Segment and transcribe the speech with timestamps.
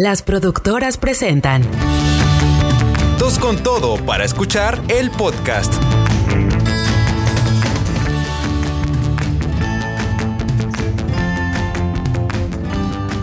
[0.00, 1.62] Las productoras presentan
[3.18, 5.74] Dos con todo para escuchar el podcast.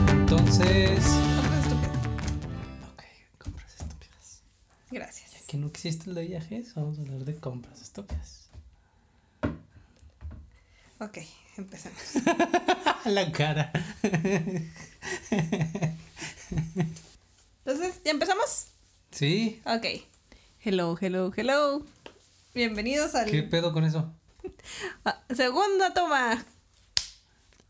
[0.09, 0.99] Entonces.
[0.99, 1.97] Compras estúpidas.
[2.91, 3.03] Ok,
[3.41, 4.43] compras estúpidas.
[4.91, 5.31] Gracias.
[5.47, 8.49] Que no existe el de viajes, vamos a hablar de compras estúpidas.
[10.99, 11.19] Ok,
[11.55, 12.15] empecemos.
[13.05, 13.71] La cara.
[17.65, 18.67] Entonces, ¿ya empezamos?
[19.11, 19.61] Sí.
[19.65, 19.85] Ok.
[20.61, 21.83] Hello, hello, hello.
[22.53, 24.13] Bienvenidos al ¿Qué pedo con eso?
[25.03, 26.43] a- segunda toma.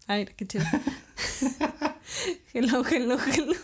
[0.07, 0.65] Ay, qué chido.
[2.53, 3.55] hello, hello, hello.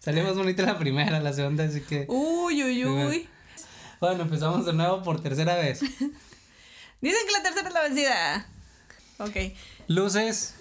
[0.00, 2.04] Salió más bonita la primera, la segunda, así que.
[2.08, 3.28] Uy, uy, uy.
[4.00, 5.80] Bueno, empezamos de nuevo por tercera vez.
[5.80, 8.46] Dicen que la tercera es la vencida.
[9.18, 9.36] Ok.
[9.88, 10.54] Luces.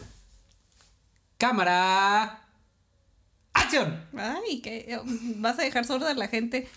[1.38, 2.43] Cámara.
[3.53, 4.03] ¡Acción!
[4.17, 4.99] Ay, que
[5.38, 6.67] vas a dejar sorda a la gente.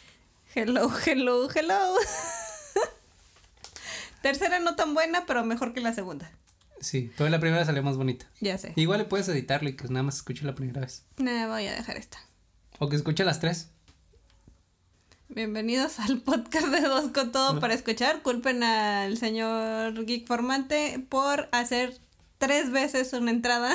[0.55, 1.95] Hello, hello, hello.
[4.23, 6.31] Tercera no tan buena, pero mejor que la segunda.
[6.81, 8.27] Sí, pero la primera salió más bonita.
[8.41, 8.73] Ya sé.
[8.77, 11.05] Igual le puedes editarlo y que nada más escuche la primera vez.
[11.17, 12.19] Nah, voy a dejar esta.
[12.79, 13.71] O que escuche las tres.
[15.29, 18.23] Bienvenidos al podcast de Dos con Todo para escuchar.
[18.23, 21.97] Culpen al señor Geek Formante por hacer
[22.39, 23.75] tres veces una entrada.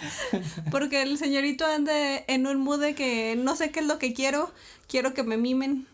[0.70, 1.92] Porque el señorito anda
[2.26, 4.52] en un mood de que no sé qué es lo que quiero,
[4.88, 5.86] quiero que me mimen.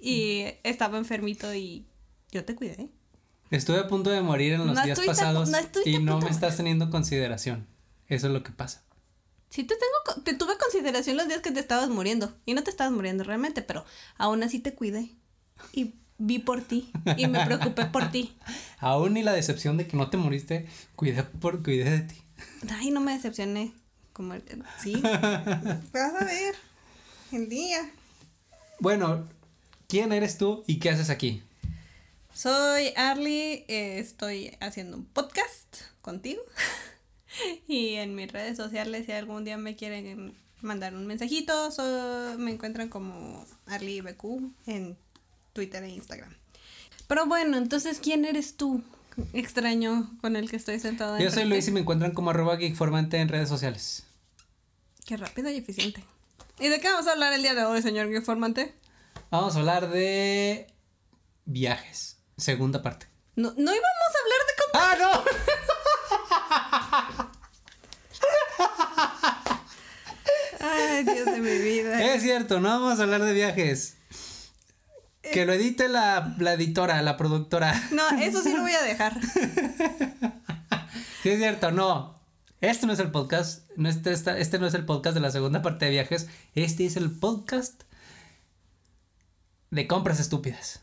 [0.00, 1.86] Y estaba enfermito y
[2.30, 2.90] yo te cuidé.
[3.50, 6.56] Estuve a punto de morir en los No días pasados no y no me estás
[6.56, 7.66] teniendo consideración.
[8.08, 8.82] Eso es lo que pasa.
[9.48, 12.36] Sí te tengo, te tuve consideración los días que te estabas muriendo.
[12.44, 13.84] Y no te estabas muriendo realmente, pero
[14.16, 15.10] aún así te cuidé.
[15.72, 16.90] Y vi por ti.
[17.16, 18.36] Y me preocupé por ti.
[18.78, 22.16] Aún ni la decepción de que no te moriste, cuidé por cuidé de ti.
[22.70, 23.72] Ay, no me decepcioné.
[24.12, 24.94] Como el- sí.
[25.02, 26.54] Vas a ver.
[27.32, 27.90] El día.
[28.80, 29.28] Bueno,
[29.88, 31.42] ¿quién eres tú y qué haces aquí?
[32.34, 36.42] Soy Arly, eh, estoy haciendo un podcast contigo.
[37.68, 42.50] y en mis redes sociales, si algún día me quieren mandar un mensajito, so- me
[42.52, 44.24] encuentran como ArlyBQ
[44.66, 44.96] en
[45.52, 46.34] Twitter e Instagram.
[47.08, 48.82] Pero bueno, entonces, ¿quién eres tú?
[49.32, 51.18] Extraño con el que estoy sentado.
[51.18, 51.44] Yo soy?
[51.44, 54.04] Luis y me encuentran como arroba geekformante en redes sociales.
[55.06, 56.04] Qué rápido y eficiente.
[56.58, 58.74] ¿Y de qué vamos a hablar el día de hoy, señor Informante?
[59.30, 60.66] Vamos a hablar de
[61.44, 63.06] viajes, segunda parte.
[63.36, 63.82] No, no íbamos
[64.14, 64.54] a hablar de.
[64.78, 65.24] ¡Ah, no!
[70.60, 72.14] Ay, Dios de mi vida.
[72.14, 73.96] Es cierto, no vamos a hablar de viajes.
[75.32, 77.74] Que lo edite la, la editora, la productora.
[77.92, 79.20] No, eso sí lo voy a dejar.
[81.22, 82.14] Sí, es cierto, no.
[82.60, 83.68] Este no es el podcast.
[83.76, 86.28] No, este, esta- este no es el podcast de la segunda parte de viajes.
[86.54, 87.82] Este es el podcast
[89.70, 90.80] de compras estúpidas.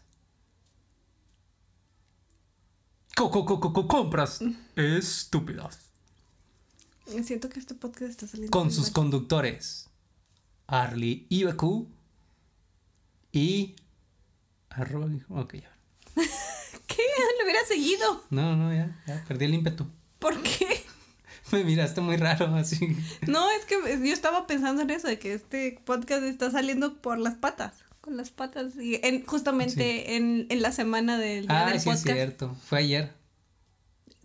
[3.15, 4.39] Co- co- co- co- co- compras
[4.75, 5.79] estúpidas.
[7.23, 8.51] Siento que este podcast está saliendo.
[8.57, 8.93] Con sus mal.
[8.93, 9.89] conductores.
[10.67, 11.87] Arly IBQ
[13.31, 13.75] y.
[14.75, 15.07] Arroba.
[15.29, 15.71] Ok, ya.
[16.87, 17.01] ¿Qué?
[17.39, 18.23] Lo hubiera seguido.
[18.29, 19.23] No, no, ya, ya.
[19.27, 19.87] Perdí el ímpetu.
[20.19, 20.83] ¿Por qué?
[21.51, 22.95] Me miraste muy raro así.
[23.27, 27.19] No, es que yo estaba pensando en eso, de que este podcast está saliendo por
[27.19, 27.73] las patas.
[28.01, 28.75] Con las patas.
[28.75, 32.15] Y en, justamente en, en la semana del día Ah, del sí, es podcast.
[32.17, 32.55] cierto.
[32.67, 33.13] Fue ayer.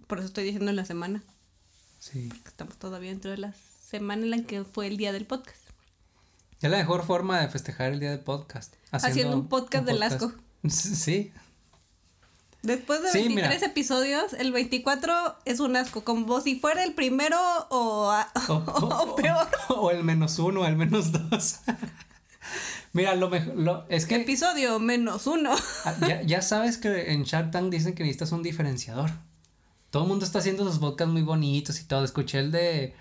[0.07, 1.23] Por eso estoy diciendo en la semana.
[1.99, 2.29] Sí.
[2.47, 3.55] Estamos todavía dentro de la
[3.87, 5.58] semana en la que fue el día del podcast.
[6.61, 8.75] Es la mejor forma de festejar el día del podcast.
[8.91, 10.33] Haciendo un podcast del asco.
[10.69, 11.33] Sí.
[12.63, 13.67] Después de Sí, 23 mira.
[13.67, 17.39] episodios, el 24 es un asco, como si fuera el primero
[17.71, 19.47] o, a- O, o peor.
[19.69, 21.61] O el menos uno, el menos dos.
[22.93, 23.87] Mira, lo mejor.
[23.89, 25.53] Es que Episodio menos uno.
[25.85, 29.11] ah, ya, ya sabes que en Shark Tank dicen que necesitas un diferenciador.
[29.91, 32.03] Todo el mundo está haciendo sus podcasts muy bonitos y todo.
[32.05, 32.97] Escuché el de.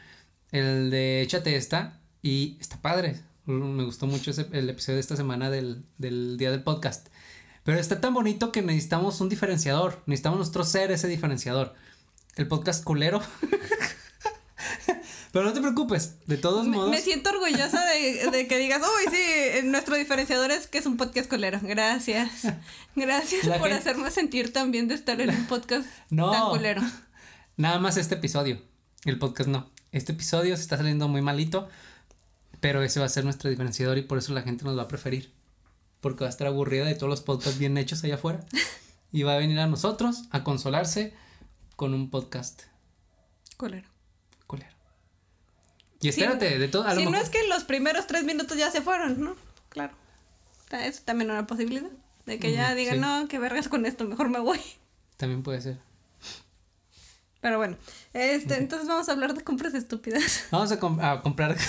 [0.51, 2.00] El de Échate esta.
[2.22, 3.20] Y está padre.
[3.47, 7.08] Me gustó mucho ese, el episodio de esta semana del, del día del podcast.
[7.64, 10.03] Pero está tan bonito que necesitamos un diferenciador.
[10.05, 11.73] Necesitamos nosotros ser ese diferenciador.
[12.35, 13.22] El podcast culero.
[15.32, 16.16] Pero no te preocupes.
[16.26, 16.90] De todos Me, modos.
[16.91, 20.97] me siento orgullosa de, de que digas, uy, sí, nuestro diferenciador es que es un
[20.97, 21.59] podcast colero.
[21.61, 22.47] Gracias.
[22.96, 26.32] Gracias La por gente- hacerme sentir tan bien de estar en un podcast No.
[26.32, 26.82] tan culero.
[27.58, 28.61] Nada más este episodio.
[29.05, 29.70] El podcast no.
[29.91, 31.67] Este episodio se está saliendo muy malito.
[32.59, 34.87] Pero ese va a ser nuestro diferenciador y por eso la gente nos va a
[34.87, 35.31] preferir.
[36.01, 38.45] Porque va a estar aburrida de todos los podcasts bien hechos allá afuera.
[39.11, 41.13] Y va a venir a nosotros a consolarse
[41.75, 42.63] con un podcast
[43.57, 43.87] Colero.
[44.47, 44.75] culero.
[46.01, 49.19] Y espérate, de todo, Si no es que los primeros tres minutos ya se fueron,
[49.21, 49.35] ¿no?
[49.69, 49.93] Claro.
[50.71, 51.89] Eso también es una posibilidad.
[52.25, 53.01] De que ya digan, sí.
[53.01, 54.59] no, qué vergas con esto, mejor me voy.
[55.15, 55.79] También puede ser.
[57.39, 57.77] Pero bueno,
[58.13, 60.45] este, entonces vamos a hablar de compras estúpidas.
[60.51, 61.55] Vamos a, com- a comprar.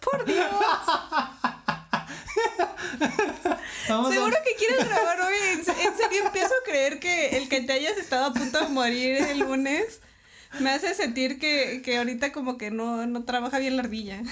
[0.00, 0.46] Por Dios.
[3.88, 5.34] Vamos a- Seguro que quieres grabar hoy.
[5.58, 9.16] En serio empiezo a creer que el que te hayas estado a punto de morir
[9.16, 10.00] el lunes
[10.60, 14.22] me hace sentir que, que ahorita como que no, no trabaja bien la ardilla.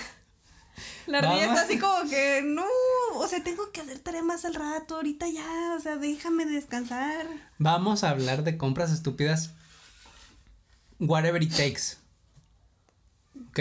[1.07, 1.59] La ardilla Vamos.
[1.61, 2.65] está así como que no,
[3.17, 7.27] o sea, tengo que hacer tarea más al rato, ahorita ya, o sea, déjame descansar.
[7.59, 9.51] Vamos a hablar de compras estúpidas.
[10.99, 11.99] Whatever it takes.
[13.51, 13.61] ¿Ok?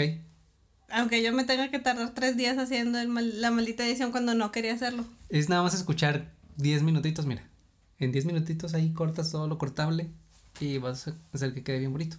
[0.94, 4.34] Aunque yo me tenga que tardar tres días haciendo el mal- la maldita edición cuando
[4.34, 5.04] no quería hacerlo.
[5.28, 7.42] Es nada más escuchar 10 minutitos, mira.
[7.98, 10.08] En 10 minutitos ahí cortas todo lo cortable
[10.60, 12.16] y vas a hacer que quede bien bonito.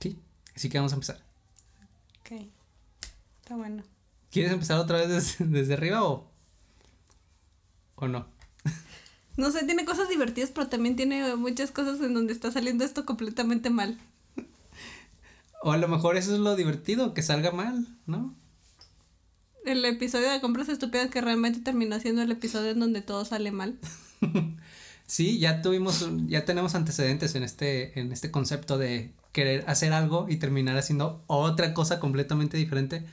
[0.00, 0.18] ¿Sí?
[0.54, 1.20] Así que vamos a empezar.
[2.20, 2.42] Ok,
[3.40, 3.82] está bueno.
[4.30, 6.30] ¿Quieres empezar otra vez desde, desde arriba o,
[7.96, 8.26] o no?
[9.36, 13.06] No sé, tiene cosas divertidas, pero también tiene muchas cosas en donde está saliendo esto
[13.06, 13.96] completamente mal.
[15.62, 18.34] O a lo mejor eso es lo divertido, que salga mal, ¿no?
[19.64, 23.50] El episodio de compras estúpidas que realmente terminó siendo el episodio en donde todo sale
[23.52, 23.78] mal.
[25.06, 29.92] Sí, ya tuvimos, un- ya tenemos antecedentes en este, en este concepto de querer hacer
[29.92, 33.04] algo y terminar haciendo otra cosa completamente diferente,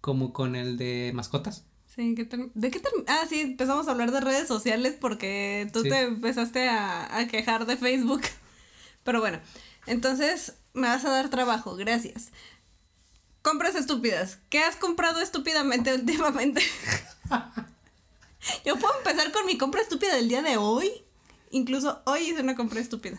[0.00, 1.64] como con el de mascotas.
[1.86, 2.24] Sí, ¿qué
[2.54, 5.90] ¿de qué Ah, sí, empezamos a hablar de redes sociales porque tú Sí.
[5.90, 8.22] te empezaste a, a quejar de Facebook.
[9.04, 9.38] Pero bueno,
[9.86, 12.30] entonces me vas a dar trabajo, gracias.
[13.42, 14.38] Compras estúpidas.
[14.50, 16.62] ¿Qué has comprado estúpidamente últimamente?
[18.64, 20.90] Yo puedo empezar con mi compra estúpida del día de hoy.
[21.50, 23.18] Incluso hoy hice una compra estúpida.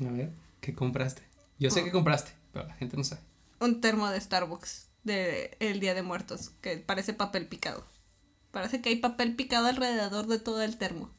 [0.00, 0.30] A ver,
[0.60, 1.22] ¿qué compraste?
[1.58, 3.20] Yo sé que compraste, pero la gente no sabe.
[3.60, 7.84] Un termo de Starbucks de el Día de Muertos que parece papel picado.
[8.52, 11.10] Parece que hay papel picado alrededor de todo el termo.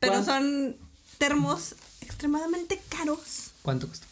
[0.00, 0.76] Pero ¿Cuán- son
[1.18, 3.50] termos extremadamente caros.
[3.62, 4.06] ¿Cuánto costó?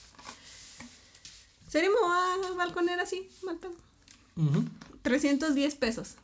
[1.73, 3.31] ¿Serio me voy a balconear así?
[3.41, 3.73] Mal pedo.
[4.37, 4.67] Ujú.
[5.01, 6.17] 310 pesos.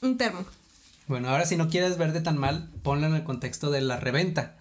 [0.00, 0.46] Un termo.
[1.06, 4.56] Bueno, ahora si no quieres verte tan mal, ponlo en el contexto de la reventa.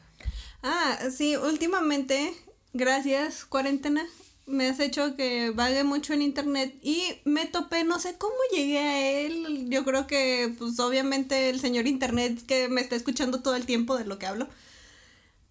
[0.62, 2.34] Ah, sí, últimamente,
[2.74, 4.06] gracias, cuarentena,
[4.46, 8.80] me has hecho que vague mucho en internet y me topé, no sé cómo llegué
[8.80, 9.68] a él.
[9.70, 13.98] Yo creo que, pues, obviamente, el señor internet que me está escuchando todo el tiempo
[13.98, 14.50] de lo que hablo,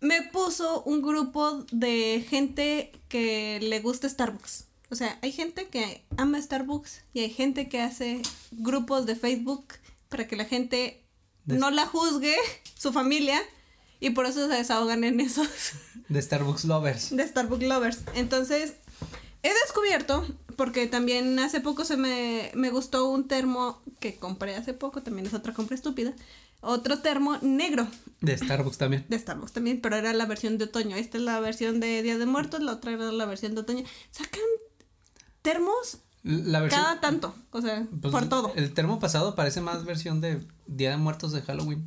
[0.00, 4.66] me puso un grupo de gente que le gusta Starbucks.
[4.94, 9.66] O sea, hay gente que ama Starbucks y hay gente que hace grupos de Facebook
[10.08, 11.04] para que la gente
[11.46, 12.36] De- no la juzgue,
[12.78, 13.40] su familia,
[13.98, 15.48] y por eso se desahogan en esos
[16.08, 17.10] De Starbucks Lovers.
[17.16, 17.98] de Starbucks Lovers.
[18.14, 18.74] Entonces,
[19.42, 20.24] he descubierto,
[20.56, 25.26] porque también hace poco se me, me gustó un termo que compré hace poco, también
[25.26, 26.14] es otra compra estúpida,
[26.60, 27.88] otro termo negro
[28.20, 29.04] De Starbucks también.
[29.08, 30.94] de Starbucks también, pero era la versión de otoño.
[30.96, 33.84] Esta es la versión de Día de Muertos, la otra era la versión de otoño.
[34.12, 34.40] Sacan
[35.44, 36.82] termos La versión.
[36.82, 38.52] cada tanto, o sea, pues, por todo.
[38.56, 41.86] El termo pasado parece más versión de Día de Muertos de Halloween.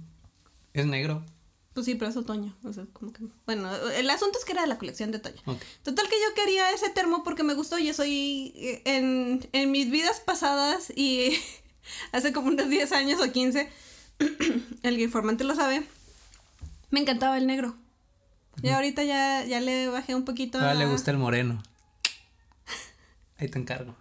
[0.74, 1.26] Es negro.
[1.74, 2.56] Pues sí, pero es otoño.
[2.64, 3.24] O sea, como que.
[3.46, 5.42] Bueno, el asunto es que era de la colección de otoño.
[5.84, 7.80] Total que yo quería ese termo porque me gustó.
[7.80, 11.38] Yo soy eh, en, en mis vidas pasadas y
[12.12, 13.70] hace como unos 10 años o 15,
[14.84, 15.84] el informante lo sabe,
[16.92, 17.76] me encantaba el negro.
[18.62, 20.60] Y ahorita ya, ya le bajé un poquito.
[20.60, 21.62] Ahora le gusta el moreno.
[23.40, 23.96] Ahí te encargo.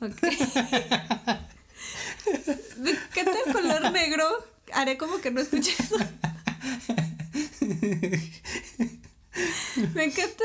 [0.00, 0.20] Ok.
[2.76, 4.24] ¿De qué tal color negro?
[4.72, 5.96] Haré como que no escuché eso.
[9.94, 10.44] Me encanta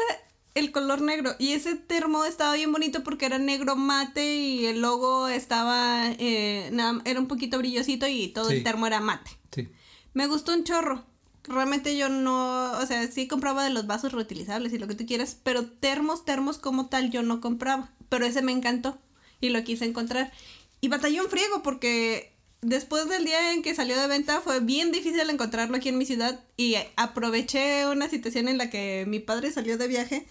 [0.56, 1.36] el color negro.
[1.40, 6.08] Y ese termo estaba bien bonito porque era negro mate y el logo estaba.
[6.20, 8.58] eh, nada- era un poquito brillosito y todo Sí.
[8.58, 9.32] el termo era mate.
[9.54, 9.70] Sí.
[10.14, 11.06] Me gustó un chorro.
[11.50, 15.08] Realmente yo no, o sea, sí compraba de los vasos reutilizables y lo que tú
[15.08, 17.92] quieras, pero termos, termos como tal yo no compraba.
[18.08, 19.00] Pero ese me encantó
[19.42, 20.32] y lo quise encontrar.
[20.80, 24.92] Y batallé un friego porque después del día en que salió de venta fue bien
[24.92, 29.52] difícil encontrarlo aquí en mi ciudad y aproveché una situación en la que mi padre
[29.52, 30.28] salió de viaje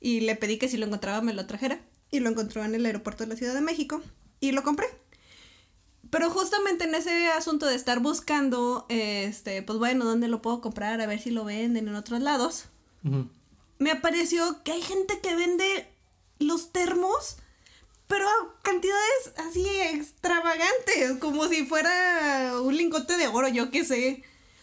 [0.00, 1.78] y le pedí que si lo encontraba me lo trajera.
[2.10, 4.00] Y lo encontró en el aeropuerto de la Ciudad de México
[4.40, 4.86] y lo compré.
[6.14, 11.00] Pero justamente en ese asunto de estar buscando, este, pues bueno, ¿dónde lo puedo comprar?
[11.00, 12.66] A ver si lo venden en otros lados.
[13.78, 15.88] Me apareció que hay gente que vende
[16.38, 17.36] los termos,
[18.06, 24.22] pero a cantidades así extravagantes, como si fuera un lingote de oro, yo qué sé.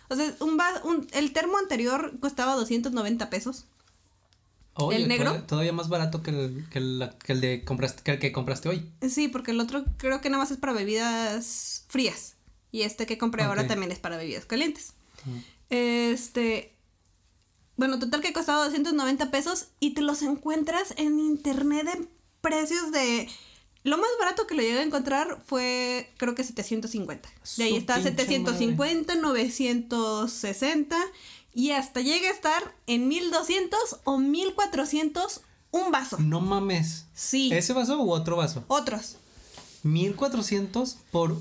[0.09, 3.65] O sea, un, un- el termo anterior costaba 290 pesos.
[4.75, 5.25] Oye, el negro.
[5.25, 8.31] Todavía, todavía más barato que el, que el, que el de compraste, que el que
[8.31, 8.89] compraste hoy.
[9.07, 12.35] Sí, porque el otro creo que nada más es para bebidas frías.
[12.71, 14.93] Y este que compré ahora también es para bebidas calientes.
[15.69, 16.73] Este.
[17.75, 22.09] Bueno, total que costaba 290 pesos y te los encuentras en internet en
[22.39, 23.27] precios de.
[23.83, 27.27] Lo más barato que lo llegué a encontrar fue, creo que 750.
[27.57, 30.97] De ahí está pinche 750, 960
[31.53, 35.41] y hasta llega a estar en 1200 o 1400
[35.71, 36.17] un vaso.
[36.19, 37.05] No mames.
[37.13, 37.49] Sí.
[37.53, 38.63] ¿Ese vaso u otro vaso?
[38.67, 39.15] Otros.
[39.83, 41.37] 1400 por.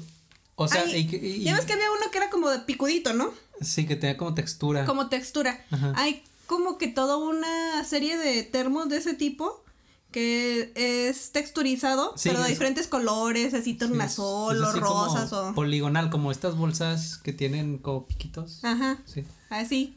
[0.56, 3.12] O sea, Ay, y, y- ya ves que había uno que era como de picudito,
[3.14, 3.32] ¿no?
[3.62, 4.84] Sí, que tenía como textura.
[4.84, 5.64] Como textura.
[5.70, 5.92] Ajá.
[5.96, 9.62] Hay como que toda una serie de termos de ese tipo
[10.10, 15.06] que es texturizado, Sí, pero de es- diferentes colores, así Sí, tornasol es o como
[15.06, 15.54] rosas o...
[15.54, 18.62] Poligonal, como estas bolsas que tienen como piquitos.
[18.64, 19.24] Ajá, Sí.
[19.50, 19.96] así.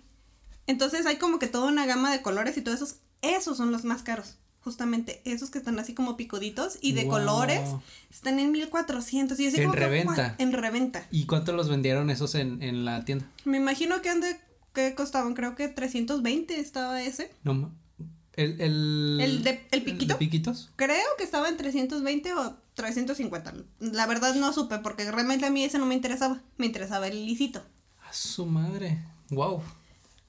[0.67, 2.96] Entonces hay como que toda una gama de colores y todos esos.
[3.22, 4.36] Esos son los más caros.
[4.62, 7.12] Justamente, esos que están así como picuditos y de Wow.
[7.12, 7.70] colores
[8.10, 9.38] están en 1400.
[9.39, 10.12] Y así En como que, reventa.
[10.38, 10.41] "What?".
[10.41, 11.08] En reventa.
[11.12, 13.25] ¿Y cuánto los vendieron esos en, en la tienda?
[13.46, 14.39] Me imagino que han de
[14.74, 17.32] que costaban, creo que 320 estaba ese.
[17.43, 17.72] No
[18.36, 20.13] El, el, ¿El de- el piquito?
[20.13, 20.72] de piquitos?
[20.75, 23.53] Creo que estaba en 320 o 350.
[23.79, 26.41] La verdad no supe porque realmente a mí ese no me interesaba.
[26.58, 27.62] Me interesaba el lisito.
[28.10, 28.98] A su madre.
[29.29, 29.62] Wow.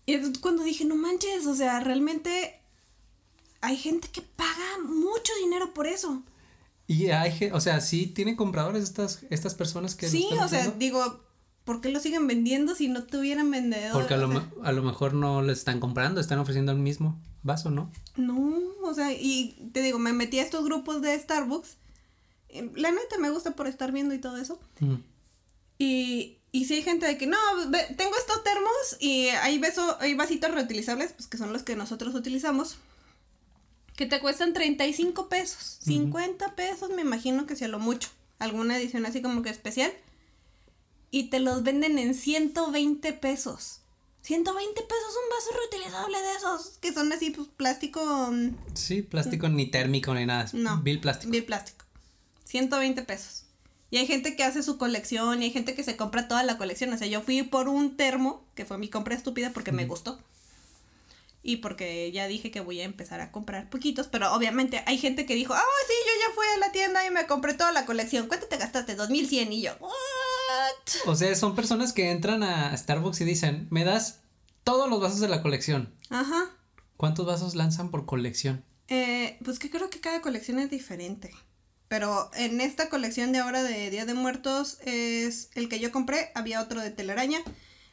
[0.07, 2.61] Y es cuando dije, no manches, o sea, realmente
[3.61, 6.23] hay gente que paga mucho dinero por eso.
[6.87, 11.21] Y hay o sea, sí tienen compradores estas, estas personas que Sí, o sea, digo,
[11.65, 13.93] ¿por qué lo siguen vendiendo si no tuvieran vendedores?
[13.95, 16.73] Porque a lo, O sea, me- a lo mejor no les están comprando, están ofreciendo
[16.73, 17.91] el mismo vaso, ¿no?
[18.17, 21.79] No, o sea, y te digo, me metí a estos grupos de Starbucks.
[22.51, 24.61] Eh, La neta me gusta por estar viendo y todo eso.
[24.81, 24.97] Mm.
[25.79, 27.37] Y, y si hay gente de que no,
[27.69, 31.75] ve- tengo estos termos y hay, beso, hay vasitos reutilizables, pues que son los que
[31.75, 32.77] nosotros utilizamos,
[33.97, 38.09] que te cuestan 35 pesos, 50 pesos, me imagino que sea lo mucho.
[38.39, 39.93] Alguna edición así como que especial.
[41.11, 43.81] Y te los venden en 120 pesos.
[44.23, 48.01] 120 pesos un vaso reutilizable de esos, que son así, pues plástico.
[48.33, 50.49] mm, Sí, plástico ni térmico ni nada.
[50.55, 50.79] No.
[50.83, 51.31] Bill plástico.
[51.31, 51.85] Bill plástico.
[52.45, 53.44] 120 pesos.
[53.95, 56.59] Y hay gente que hace su colección y hay gente que se compra toda la
[56.59, 56.93] colección.
[56.93, 60.19] O sea, yo fui por un termo, que fue mi compra estúpida porque me gustó.
[61.45, 65.27] Y porque ya dije que voy a empezar a comprar poquitos, pero obviamente hay gente
[65.27, 67.87] que dijo, ah, sí, yo ya fui a la tienda y me compré toda la
[67.87, 68.27] colección.
[68.27, 68.97] ¿Cuánto te gastaste?
[68.97, 69.93] 2100 y yo, ¿what?
[71.07, 74.23] O sea, son personas que entran a Starbucks y dicen, me das
[74.65, 75.95] todos los vasos de la colección.
[76.11, 76.51] Ajá.
[76.97, 78.65] ¿Cuántos vasos lanzan por colección?
[78.89, 81.31] Eh, pues que creo que cada colección es diferente.
[81.89, 86.31] Pero en esta colección de ahora de Día de Muertos es el que yo compré.
[86.35, 87.41] Había otro de telaraña.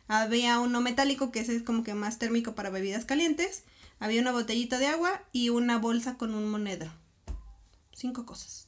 [0.08, 3.64] Había uno metálico que ese es como que más térmico para bebidas calientes.
[4.00, 6.92] Había una botellita de agua y una bolsa con un monedero.
[7.94, 8.68] Cinco cosas.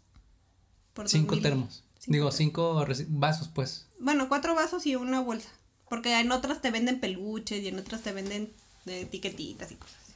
[0.94, 1.44] Por Cinco 2000.
[1.44, 1.84] termos.
[2.00, 3.88] Cinco Digo, cinco vasos, pues.
[4.00, 5.50] Bueno, cuatro vasos y una bolsa.
[5.90, 8.54] Porque en otras te venden peluches y en otras te venden
[8.86, 9.98] de etiquetitas y cosas.
[10.04, 10.14] así.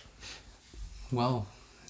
[1.12, 1.46] Wow.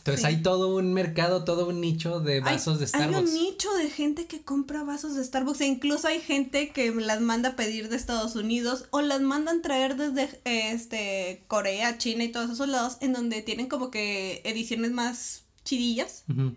[0.07, 0.35] Entonces Sí.
[0.37, 3.17] hay todo un mercado, todo un nicho de vasos hay, de Starbucks.
[3.17, 6.91] Hay un nicho de gente que compra vasos de Starbucks e incluso hay gente que
[6.95, 12.23] las manda a pedir de Estados Unidos o las mandan traer desde este Corea, China
[12.23, 16.23] y todos esos lados en donde tienen como que ediciones más chidillas.
[16.29, 16.55] Ujú.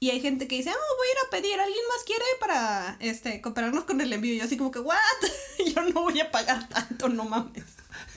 [0.00, 2.96] Y hay gente que dice, oh, voy a ir a pedir, ¿alguien más quiere para
[2.98, 4.34] este cooperarnos con el envío?
[4.34, 4.96] Y yo así como que, ¿what?
[5.72, 7.62] yo no voy a pagar tanto, no mames.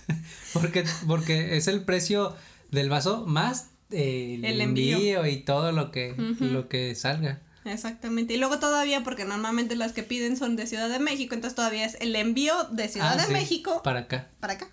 [0.53, 2.34] Porque, porque es el precio
[2.72, 4.97] del vaso más eh, el, El envío.
[4.97, 5.25] envío.
[5.27, 7.41] y todo lo que, lo que salga.
[7.65, 8.33] Exactamente.
[8.33, 11.85] Y luego todavía, porque normalmente las que piden son de Ciudad de México, entonces todavía
[11.85, 14.27] es el envío de Ciudad Ah, de sí, México Para acá.
[14.39, 14.67] para acá.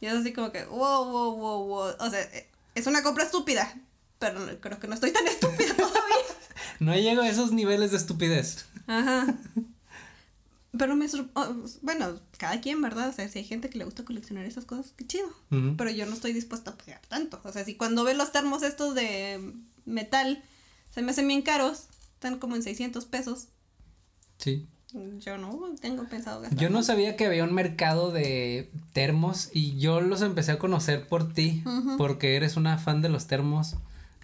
[0.00, 1.92] Y es así como que, wow, wow, wow, wow.
[2.00, 3.72] O sea, eh, es una compra estúpida.
[4.18, 5.96] Pero creo que no estoy tan estúpida todavía.
[6.80, 8.64] No llego a esos niveles de estupidez.
[8.86, 9.26] Ajá.
[10.76, 13.08] Pero me oh, Bueno, cada quien, ¿verdad?
[13.08, 15.28] O sea, si hay gente que le gusta coleccionar esas cosas, qué chido.
[15.76, 17.40] Pero yo no estoy dispuesta a pagar tanto.
[17.44, 19.52] O sea, si cuando ve los termos estos de
[19.84, 20.44] metal
[20.90, 23.48] se me hacen bien caros, están como en 600 pesos.
[24.38, 24.66] Sí.
[25.20, 26.58] Yo no tengo pensado gastar.
[26.58, 31.06] Yo no sabía que había un mercado de termos y yo los empecé a conocer
[31.06, 31.62] por ti,
[31.96, 33.76] porque eres una fan de los termos,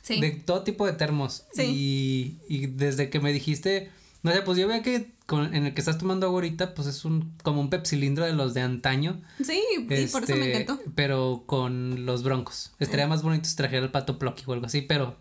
[0.03, 0.21] Sí.
[0.21, 1.45] de todo tipo de termos.
[1.53, 2.39] Sí.
[2.49, 3.91] Y, y desde que me dijiste,
[4.23, 6.89] no sé, pues yo veía que con- en el que estás tomando agua ahorita, pues
[6.89, 9.21] es un como un pepsilindro de los de antaño.
[9.45, 10.83] Sí, y por eso me este, encantó.
[10.95, 12.73] Pero con los broncos.
[12.79, 15.17] Estaría más bonito si trajera el pato Plocky o algo así, pero,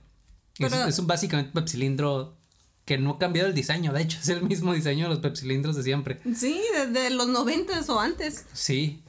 [0.59, 2.35] es- Pero- es, un básicamente pepsilindro
[2.85, 3.93] que no ha cambiado el diseño.
[3.93, 6.19] De hecho, es el mismo diseño de los pepsilindros de siempre.
[6.35, 8.45] Sí, desde los noventas o antes.
[8.53, 9.01] Sí.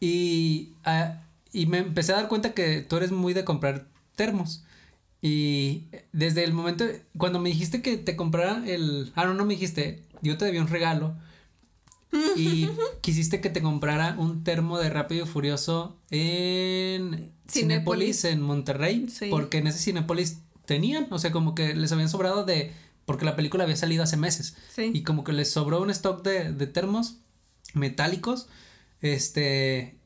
[0.00, 1.20] Y, ah,
[1.52, 3.86] y me empecé a dar cuenta que tú eres muy de comprar
[4.16, 4.64] termos.
[5.22, 6.84] Y desde el momento,
[7.16, 9.12] cuando me dijiste que te comprara el...
[9.14, 11.14] Ah, no, no me dijiste, yo te debía un regalo.
[12.36, 12.68] Y
[13.00, 18.20] quisiste que te comprara un termo de Rápido y Furioso en Cinépolis.
[18.20, 19.06] Cinépolis, en Monterrey.
[19.08, 19.28] Sí.
[19.30, 22.72] Porque en ese Cinépolis tenían, o sea, como que les habían sobrado de...
[23.04, 24.56] Porque la película había salido hace meses.
[24.74, 24.90] Sí.
[24.92, 27.18] Y como que les sobró un stock de, de termos
[27.74, 28.48] metálicos.
[29.00, 29.98] Este.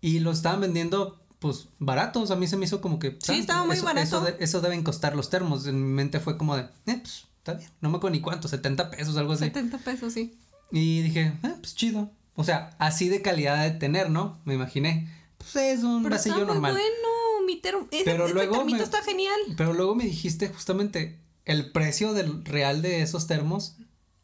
[0.00, 2.30] Y los estaban vendiendo, pues, baratos.
[2.30, 3.16] A mí se me hizo como que.
[3.20, 4.04] Sí, estaba muy eso, barato.
[4.06, 5.66] Eso, de- eso deben costar los termos.
[5.66, 7.70] En mi mente fue como de, eh, pues, está bien.
[7.80, 9.44] No me acuerdo ni cuánto, 70 pesos, algo así.
[9.44, 10.36] 70 pesos, sí.
[10.72, 12.10] Y dije, eh, pues chido.
[12.34, 14.38] O sea, así de calidad de tener, ¿no?
[14.44, 15.08] Me imaginé.
[15.38, 16.72] Pues es un Pero vasillo está muy normal.
[16.72, 17.86] bueno, mi termo.
[17.90, 19.38] Ese, Pero ese luego me- está genial.
[19.56, 23.76] Pero luego me dijiste justamente el precio del real de esos termos.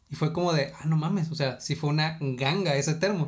[0.09, 3.27] Y fue como de, ah, no mames, o sea, sí fue una ganga ese termo.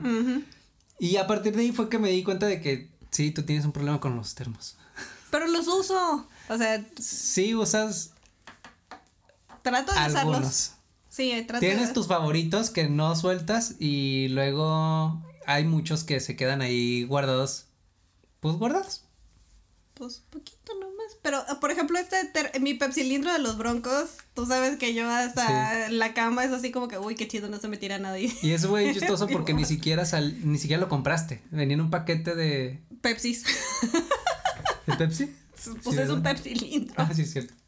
[1.00, 3.66] Y a partir de ahí fue que me di cuenta de que sí, tú tienes
[3.66, 4.76] un problema con los termos.
[5.32, 6.28] Pero los uso.
[6.50, 8.12] O sea, Sí, usas
[9.62, 10.18] trato de usarlos.
[10.18, 10.72] algunos.
[11.10, 11.94] Sí, trato Tienes de...
[11.94, 17.66] tus favoritos que no sueltas y luego hay muchos que se quedan ahí guardados.
[18.42, 19.04] Pues guardados.
[19.94, 20.95] Pues poquito nomás.
[21.26, 26.14] Pero, por ejemplo, este, mi pepsilindro de los broncos, tú sabes que yo hasta la
[26.14, 28.32] cama es así como que, uy, qué chido, no se me tira nadie.
[28.44, 31.42] Y eso fue chistoso porque ni siquiera sal, ni siquiera lo compraste.
[31.50, 33.44] Venía en un paquete de, Pepsis.
[34.86, 35.34] de Pepsi.
[35.84, 36.94] Pues Sí, es un pepsilindro.
[36.96, 37.54] Ah, sí, es cierto.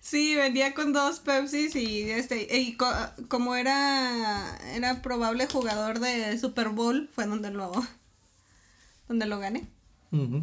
[0.00, 2.90] Sí, venía con dos Pepsis y este, y co-
[3.28, 7.70] como era, era probable jugador de Super Bowl, fue donde lo,
[9.08, 9.68] donde lo gané.
[10.10, 10.42] Ujú.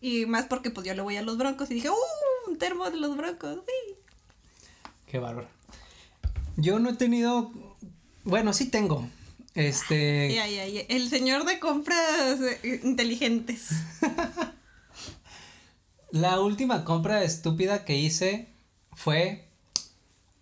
[0.00, 2.50] Y más porque pues yo le voy a los broncos y dije, ¡uh!
[2.50, 3.94] Un termo de los broncos, sí.
[5.06, 5.48] Qué bárbaro.
[6.56, 7.52] Yo no he tenido.
[8.24, 9.08] Bueno, sí tengo.
[9.54, 10.32] Este.
[10.34, 10.82] Ya, ya, ya.
[10.88, 13.70] El señor de compras eh, inteligentes.
[16.10, 18.48] La última compra estúpida que hice
[18.92, 19.48] fue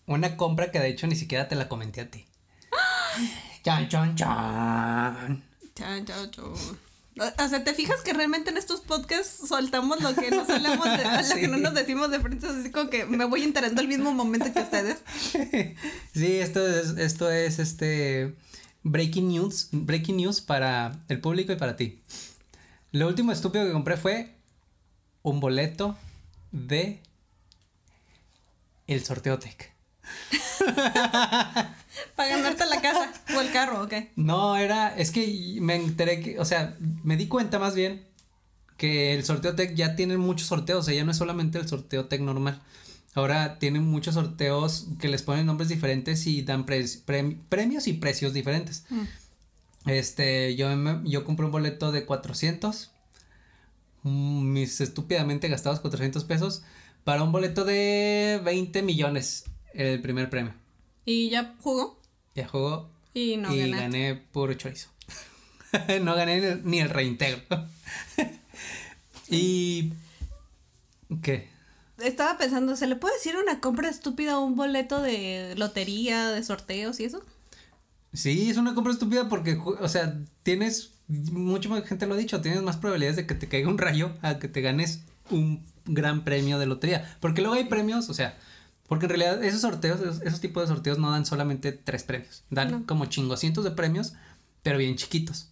[0.06, 2.26] una compra que de hecho ni siquiera te la comenté a ti.
[3.64, 5.43] Chan, chan, chan.
[5.75, 6.78] Chan, chan, chan.
[7.16, 11.04] O sea, ¿te fijas que realmente en estos podcasts soltamos lo que nos hablamos de,
[11.28, 12.46] lo que no nos decimos de frente?
[12.46, 14.98] Así como que me voy enterando al mismo momento que ustedes.
[16.12, 18.34] Sí, esto es, esto es este
[18.82, 22.02] breaking news, breaking news para el público y para ti.
[22.90, 24.34] Lo último estúpido que compré fue
[25.22, 25.96] un boleto
[26.52, 27.00] de
[28.86, 29.74] el sorteo Tech.
[32.17, 33.93] Para ganarte la casa o el carro, ¿ok?
[34.17, 38.04] No, era, es que me enteré que, o sea, me di cuenta más bien
[38.76, 41.69] que el sorteo tech ya tiene muchos sorteos, o sea, ya no es solamente el
[41.69, 42.60] sorteo tech normal.
[43.14, 47.93] Ahora tienen muchos sorteos que les ponen nombres diferentes y dan pre- prem- premios y
[47.93, 48.84] precios diferentes.
[49.86, 50.69] Este, yo,
[51.04, 52.90] yo compré un boleto de 400,
[54.02, 56.62] mm, mis estúpidamente gastados 400 pesos,
[57.04, 60.54] para un boleto de 20 millones, el primer premio.
[61.04, 62.00] Y ya jugó
[62.34, 64.89] Ya jugó y no y gané puro chorizo.
[66.02, 67.41] no gané ni el, reintegro.
[69.30, 69.93] y.
[71.23, 71.49] ¿Qué?
[71.99, 76.43] Estaba pensando, ¿se le puede decir una compra estúpida a un boleto de lotería, de
[76.43, 77.23] sorteos y eso?
[78.13, 80.91] Sí, es una compra estúpida porque, o sea, tienes.
[81.06, 84.17] Mucha más gente lo ha dicho, tienes más probabilidades de que te caiga un rayo
[84.23, 87.17] a que te ganes un gran premio de lotería.
[87.21, 88.39] Porque luego hay premios, o sea,
[88.88, 92.42] porque en realidad esos sorteos, esos, esos tipos de sorteos no dan solamente tres premios,
[92.50, 92.86] dan No.
[92.86, 94.12] como chingocientos de premios,
[94.62, 95.49] pero bien chiquitos.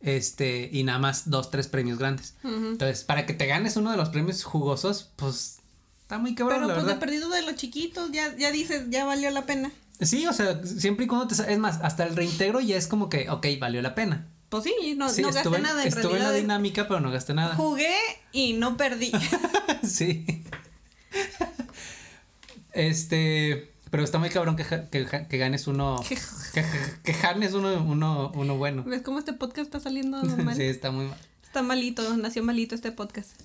[0.00, 2.34] Este, y nada más dos, tres premios grandes.
[2.42, 5.58] Entonces, para que te ganes uno de los premios jugosos, pues
[6.02, 7.00] está muy cabrón, Pero la pues de verdad.
[7.00, 9.70] perdido de los chiquitos, ya, ya dices, ya valió la pena.
[10.00, 11.34] Sí, o sea, siempre y cuando te.
[11.52, 14.26] Es más, hasta el reintegro ya es como que, ok, valió la pena.
[14.48, 17.10] Pues sí, no, Sí, no gasté estuve, nada en estuve en la dinámica, pero no
[17.10, 17.54] gasté nada.
[17.54, 17.94] Jugué
[18.32, 19.12] y no perdí.
[19.86, 20.39] sí.
[22.88, 23.72] Este.
[23.90, 26.00] Pero está muy cabrón que, que, que ganes uno.
[26.54, 26.64] Que,
[27.04, 28.82] que ganes uno, uno, uno bueno.
[28.84, 30.56] ¿Ves cómo este podcast está saliendo mal?
[30.56, 31.18] sí, está muy mal.
[31.44, 33.40] Está malito, nació malito este podcast.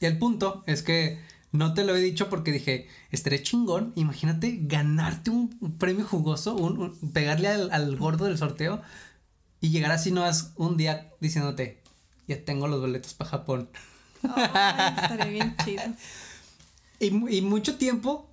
[0.00, 1.18] Y el punto es que
[1.52, 3.92] no te lo he dicho porque dije, estaré chingón.
[3.96, 8.80] Imagínate ganarte un premio jugoso, un, un- pegarle al, al gordo del sorteo
[9.60, 10.24] y llegar así no
[10.56, 11.82] un día diciéndote,
[12.26, 13.68] ya tengo los boletos para Japón.
[14.22, 15.82] Ay, estaría bien chido.
[17.02, 18.29] Y, y mucho tiempo,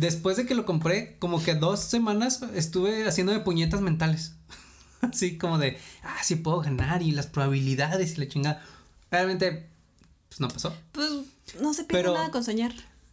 [0.00, 4.34] después de que lo compré, como que dos semanas estuve haciendo de puñetas mentales.
[5.02, 8.62] Así como de, ah, sí puedo ganar y las probabilidades y la chingada.
[9.10, 9.68] Realmente,
[10.28, 10.74] pues no pasó.
[10.92, 11.10] Pues
[11.60, 12.72] no se pierde Pero- nada con soñar.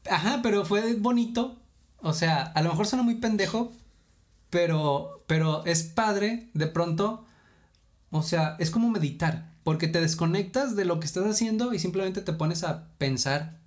[0.09, 1.57] Ajá, pero fue bonito.
[1.99, 3.73] O sea, a lo mejor suena muy pendejo,
[4.49, 7.25] pero, pero es padre de pronto.
[8.11, 9.51] O sea, es como meditar.
[9.65, 13.57] Porque te desconectas de lo que estás haciendo y simplemente te pones a pensar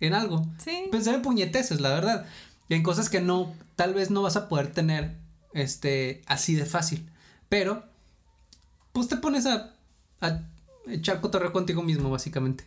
[0.00, 0.44] en algo.
[0.58, 0.88] Sí.
[0.90, 2.26] Pensar en puñeteces, la verdad.
[2.68, 5.16] Y en cosas que no, tal vez no vas a poder tener,
[5.52, 7.10] este, así de fácil.
[7.48, 7.84] Pero,
[8.92, 9.74] pues te pones a,
[10.20, 10.40] a
[10.86, 12.64] echar cotorreo contigo mismo, básicamente.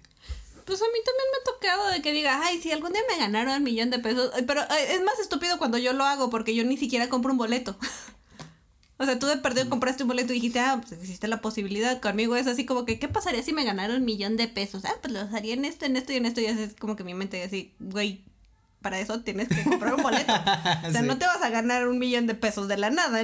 [0.66, 3.18] Pues a mí también me ha tocado de que diga, ay, si algún día me
[3.18, 4.32] ganaron un millón de pesos.
[4.36, 7.32] Ay, Pero ay, es más estúpido cuando yo lo hago porque yo ni siquiera compro
[7.32, 7.78] un boleto.
[9.00, 12.02] O sea, tú de perdido compraste un boleto y dijiste, ah, pues existe la posibilidad.
[12.02, 14.86] Conmigo es así como que, ¿qué pasaría si me ganara un millón de pesos?
[14.86, 16.42] Ah, pues lo usaría en esto, en esto y en esto.
[16.42, 18.24] Y así es como que mi mente así, güey,
[18.82, 20.34] para eso tienes que comprar un boleto.
[20.88, 21.08] O sea, Sí.
[21.08, 23.24] no te vas a ganar un millón de pesos de la nada.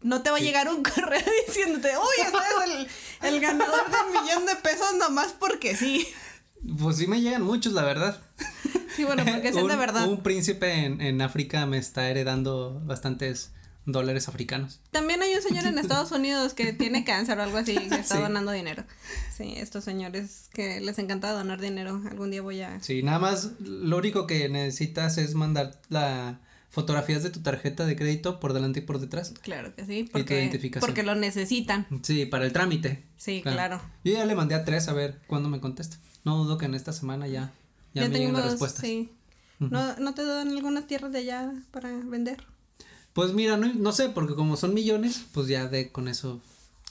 [0.00, 2.88] No te va a llegar un correo diciéndote, uy, ese es
[3.22, 6.06] el, el ganador del millón de pesos nomás porque sí.
[6.80, 8.20] Pues sí me llegan muchos, la verdad.
[8.96, 10.08] Sí, bueno, porque sean de Un- verdad.
[10.08, 13.52] Un príncipe en, en África me está heredando bastantes
[13.92, 14.80] dólares africanos.
[14.90, 17.94] También hay un señor en Estados Unidos que tiene cáncer o algo así y que
[17.96, 18.20] está Sí.
[18.22, 18.84] donando dinero.
[19.36, 22.00] Sí, estos señores que les encanta donar dinero.
[22.10, 22.80] Algún día voy a...
[22.80, 27.96] Sí, nada más lo único que necesitas es mandar la fotografías de tu tarjeta de
[27.96, 29.32] crédito por delante y por detrás.
[29.40, 30.86] Claro que sí, tu porque, identificación.
[30.86, 31.86] porque lo necesitan.
[32.02, 33.04] Sí, para el trámite.
[33.16, 33.80] Sí, claro.
[34.04, 35.96] Yo ya le mandé a tres a ver cuándo me contesta.
[36.24, 37.52] No dudo que en esta semana ya,
[37.94, 38.82] ya, me lleguen las respuestas.
[38.82, 39.10] sí.
[39.60, 42.44] ¿No, ¿No te dan algunas tierras de allá para vender?
[43.18, 46.40] Pues mira, no, no sé, porque como son millones, pues ya de con eso.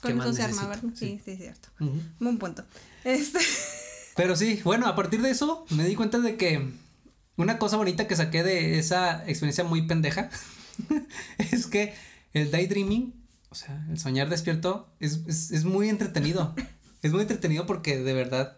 [0.01, 0.53] ¿qué Con eso se.
[0.93, 1.69] Sí, sí, cierto.
[1.79, 2.01] Ujú.
[2.19, 2.65] Buen punto.
[3.05, 3.39] Este...
[4.17, 6.69] Pero sí, bueno, a partir de eso me di cuenta de que
[7.37, 10.29] una cosa bonita que saqué de esa experiencia muy pendeja
[11.37, 11.95] es que
[12.33, 13.13] el daydreaming,
[13.47, 16.53] o sea, el soñar despierto, es, es, es muy entretenido.
[17.03, 18.57] es muy entretenido porque de verdad,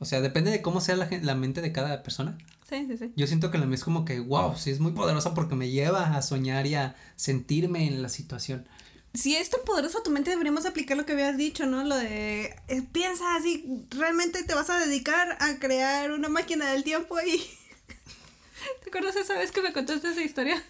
[0.00, 2.38] o sea, depende de cómo sea la, la mente de cada persona.
[2.66, 3.12] Sí, sí, sí.
[3.16, 5.70] Yo siento que la mía es como que, wow, sí, es muy poderosa porque me
[5.70, 8.66] lleva a soñar y a sentirme en la situación.
[9.12, 11.84] Si es tan poderosa tu mente, deberíamos aplicar lo que habías dicho, ¿no?
[11.84, 16.82] Lo de eh, piensa así, realmente te vas a dedicar a crear una máquina del
[16.82, 17.38] tiempo y.
[18.82, 20.62] ¿Te acuerdas esa vez que me contaste esa historia?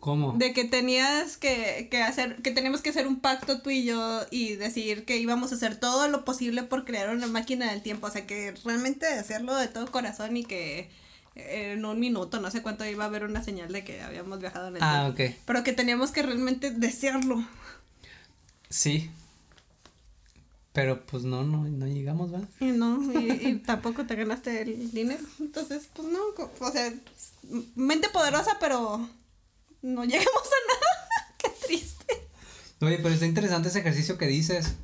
[0.00, 0.32] ¿Cómo?
[0.36, 4.20] De que tenías que, que hacer, que teníamos que hacer un pacto tú y yo
[4.30, 8.06] y decir que íbamos a hacer todo lo posible por crear una máquina del tiempo.
[8.06, 10.88] O sea, que realmente hacerlo de todo corazón y que
[11.34, 14.68] en un minuto, no sé cuánto iba a haber una señal de que habíamos viajado
[14.68, 15.34] en el Ah, tiempo.
[15.34, 15.40] ok.
[15.46, 17.44] Pero que teníamos que realmente desearlo.
[18.70, 19.10] Sí.
[20.72, 22.48] Pero pues no, no, no llegamos, ¿verdad?
[22.60, 25.24] Y no, y, y tampoco te ganaste el dinero.
[25.40, 26.18] Entonces, pues no,
[26.60, 26.92] o sea,
[27.74, 29.08] mente poderosa, pero
[29.82, 31.34] no llegamos a nada.
[31.38, 32.06] Qué triste.
[32.80, 34.74] Oye, pero está interesante ese ejercicio que dices.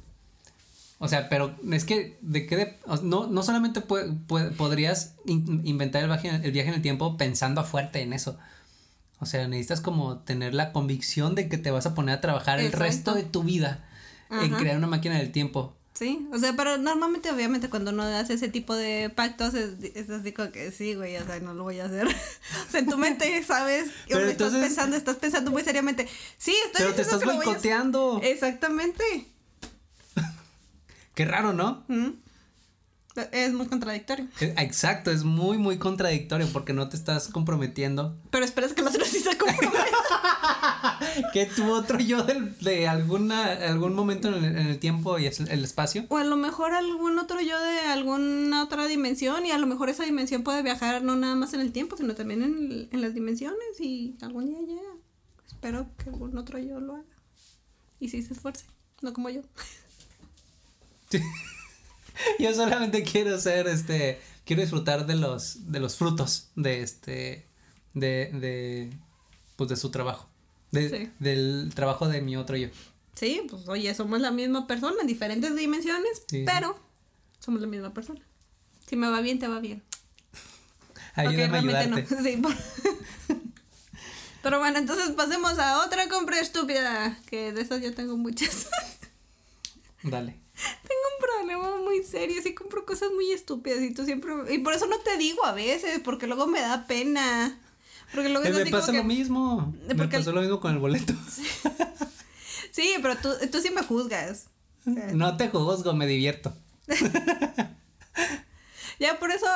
[0.98, 2.56] O sea, pero es que, ¿de qué?
[2.56, 7.60] de- no, no solamente podrías in- inventar el viaje, el viaje en el tiempo pensando
[7.60, 8.38] a fuerte en eso.
[9.20, 12.58] O sea, necesitas como tener la convicción de que te vas a poner a trabajar
[12.60, 13.84] el resto de tu vida
[14.30, 15.76] en crear una máquina del tiempo.
[15.94, 20.10] Sí, o sea, pero normalmente, obviamente, cuando uno hace ese tipo de pactos, es, es
[20.10, 22.08] así como que sí, güey, o sea, no lo voy a hacer.
[22.68, 23.90] o sea, en tu mente, ¿sabes?
[24.08, 26.08] Estás entonces- pensando, estás pensando muy seriamente.
[26.36, 28.20] Sí, estoy Pero te estás boicoteando.
[28.24, 29.04] Exactamente.
[31.14, 31.84] Qué raro, ¿no?
[31.86, 32.23] Mm.
[33.30, 34.26] Es muy contradictorio.
[34.40, 38.16] Exacto, es muy, muy contradictorio porque no te estás comprometiendo.
[38.30, 39.84] Pero esperas que los otros sí se comprometan.
[41.32, 45.26] Que tu otro yo del- de alguna, algún momento en el, en el tiempo y
[45.26, 46.06] el espacio.
[46.08, 49.88] O a lo mejor algún otro yo de alguna otra dimensión y a lo mejor
[49.90, 53.00] esa dimensión puede viajar no nada más en el tiempo, sino también en, el- en
[53.00, 54.90] las dimensiones y algún día llega.
[55.46, 57.04] Espero que algún otro yo lo haga.
[58.00, 58.64] Y sí se esfuerce,
[59.02, 59.42] no como yo.
[62.38, 64.20] Yo solamente quiero ser este.
[64.44, 65.70] Quiero disfrutar de los.
[65.70, 67.46] de los frutos de este.
[67.94, 68.30] de.
[68.32, 68.90] de.
[69.56, 70.28] pues de su trabajo.
[70.70, 71.10] De, Sí.
[71.20, 72.68] Del trabajo de mi otro yo.
[73.14, 76.76] Sí, pues oye, somos la misma persona en diferentes dimensiones, Sí, pero
[77.38, 78.20] somos la misma persona.
[78.88, 79.82] Si me va bien, te va bien.
[81.14, 82.16] Ayúdame Ok, a ayudarte.
[82.16, 82.22] no.
[82.24, 82.56] Sí, por-
[84.42, 88.66] Pero bueno, entonces pasemos a otra compra estúpida, que de esas yo tengo muchas.
[90.02, 90.38] Dale.
[90.54, 94.32] Tengo un problema muy serio, sí compro cosas muy estúpidas y tú siempre...
[94.54, 97.58] Y por eso no te digo a veces, porque luego me da pena.
[98.14, 99.74] Porque luego Eh, me pasa que- lo mismo.
[99.88, 101.12] Me Porque- pasó lo mismo con el boleto.
[102.70, 104.46] Sí, pero tú, tú sí me juzgas.
[104.84, 106.52] O sea, No te juzgo, me divierto.
[109.00, 109.46] Ya por eso,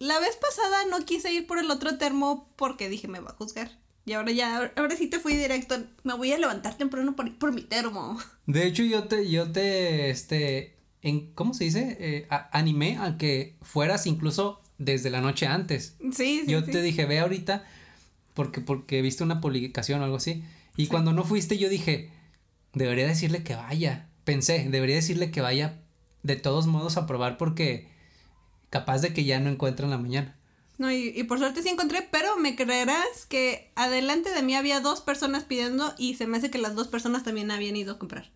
[0.00, 3.34] la vez pasada no quise ir por el otro termo porque dije me va a
[3.34, 3.70] juzgar.
[4.04, 5.76] Y ahora ya, ahora sí te fui directo.
[6.02, 8.18] Me voy a levantar temprano por, por mi termo.
[8.46, 11.96] De hecho, yo te, yo te, este, en, ¿cómo se dice?
[12.00, 15.96] Eh, a- animé a que fueras incluso desde la noche antes.
[16.12, 16.46] Sí, sí.
[16.48, 16.72] yo sí.
[16.72, 17.64] te dije, ve ahorita,
[18.34, 20.42] porque, porque viste una publicación o algo así.
[20.76, 22.10] Y cuando no fuiste, yo dije,
[22.72, 24.08] debería decirle que vaya.
[24.24, 25.78] Pensé, debería decirle que vaya
[26.24, 27.88] de todos modos a probar porque
[28.70, 30.36] capaz de que ya no encuentran la mañana.
[30.82, 34.80] No, y, y por suerte sí encontré, pero me creerás que adelante de mí había
[34.80, 37.98] dos personas pidiendo y se me hace que las dos personas también habían ido a
[38.00, 38.32] comprar.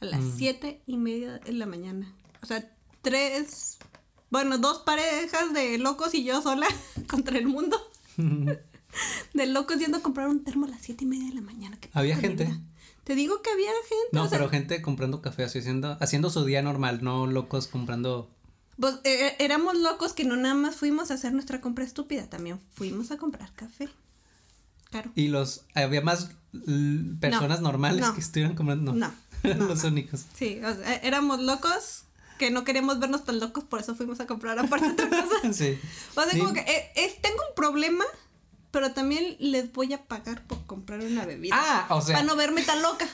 [0.00, 0.36] A las Mm.
[0.38, 2.14] siete y media de la mañana.
[2.40, 2.70] O sea,
[3.02, 3.78] tres,
[4.30, 6.68] bueno, dos parejas de locos y yo sola
[7.08, 7.76] contra el mundo.
[9.34, 11.78] de locos yendo a comprar un termo a las siete y media de la mañana.
[11.94, 12.48] Había gente.
[13.02, 14.08] Te digo que había gente.
[14.12, 17.66] No, o sea, pero gente comprando café, así haciendo, haciendo su día normal, no locos
[17.66, 18.30] comprando.
[18.78, 22.60] Pues eh, éramos locos que no nada más fuimos a hacer nuestra compra estúpida, también
[22.74, 23.88] fuimos a comprar café.
[24.90, 25.10] Claro.
[25.14, 26.30] Y los, había más
[27.20, 28.14] personas normales no.
[28.14, 28.92] que estuvieran comprando.
[28.92, 29.12] No,
[29.42, 29.88] no, los no.
[29.88, 30.24] únicos.
[30.34, 32.04] Sí, o sea, éramos locos
[32.38, 35.52] que no queríamos vernos tan locos, por eso fuimos a comprar aparte otra cosa.
[35.52, 35.78] sí.
[36.14, 36.38] O sea, Sí.
[36.38, 38.04] como que eh, tengo un problema,
[38.70, 41.54] pero también les voy a pagar por comprar una bebida.
[41.58, 42.16] Ah, o sea.
[42.16, 43.06] Para no verme tan loca.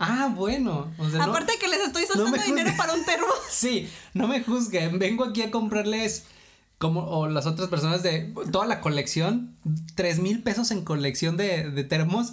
[0.00, 0.92] Ah, bueno.
[0.98, 3.26] O sea, no- Aparte que les estoy soltando dinero para un termo.
[3.50, 4.98] Sí, no me juzguen.
[4.98, 6.24] Vengo aquí a comprarles
[6.78, 9.54] como o las otras personas de toda la colección,
[9.94, 12.32] tres mil pesos en colección de, de termos,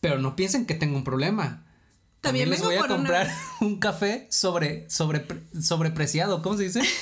[0.00, 1.64] pero no piensen que tengo un problema.
[2.20, 5.26] También También les vengo voy a una- comprar un café sobre, sobre,
[5.60, 6.82] sobrepreciado, ¿cómo se dice?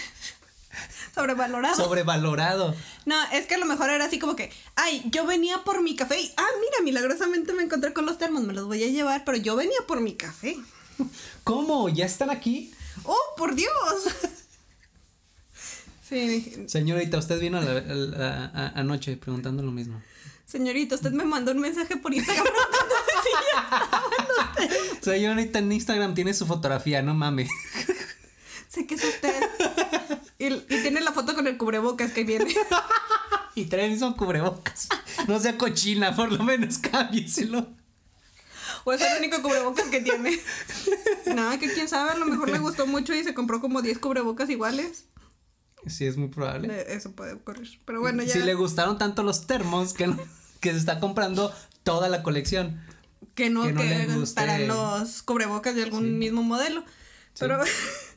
[1.19, 1.77] Sobrevalorado.
[1.77, 2.75] Sobrevalorado.
[3.05, 5.97] No, es que a lo mejor era así como que, ay, yo venía por mi
[5.97, 9.25] café y, ah, mira, milagrosamente me encontré con los termos, me los voy a llevar,
[9.25, 10.57] pero yo venía por mi café.
[11.45, 11.89] ¿Cómo?
[11.89, 12.73] ¿Ya están aquí?
[13.05, 13.71] ¡Oh, por Dios!
[16.09, 20.01] Sí, Señorita, usted vino a la- a la- a- anoche preguntando lo mismo.
[20.47, 22.99] señorita, usted me mandó un mensaje por Instagram preguntándome
[24.99, 25.05] si.
[25.05, 27.51] Señorita, en Instagram tiene su fotografía, no mames.
[28.69, 29.35] Sé que es usted.
[30.39, 32.55] Y, y tiene la foto con el cubrebocas que viene.
[33.55, 34.87] Y traen son cubrebocas.
[35.27, 37.67] No sea cochina, por lo menos cámbieselo.
[38.85, 40.39] O es el único cubrebocas que tiene.
[41.27, 43.99] Nada, que quién sabe, a lo mejor le gustó mucho y se compró como 10
[43.99, 45.07] cubrebocas iguales.
[45.89, 46.73] Sí, es muy probable.
[46.73, 47.81] Eh, Eso puede ocurrir.
[47.85, 48.33] Pero bueno, ya.
[48.33, 50.19] Si le gustaron tanto los termos que, no-
[50.61, 52.81] que se está comprando toda la colección.
[53.35, 54.37] que no, que que no le guste.
[54.37, 56.85] para los cubrebocas de algún mismo modelo.
[57.41, 57.59] Pero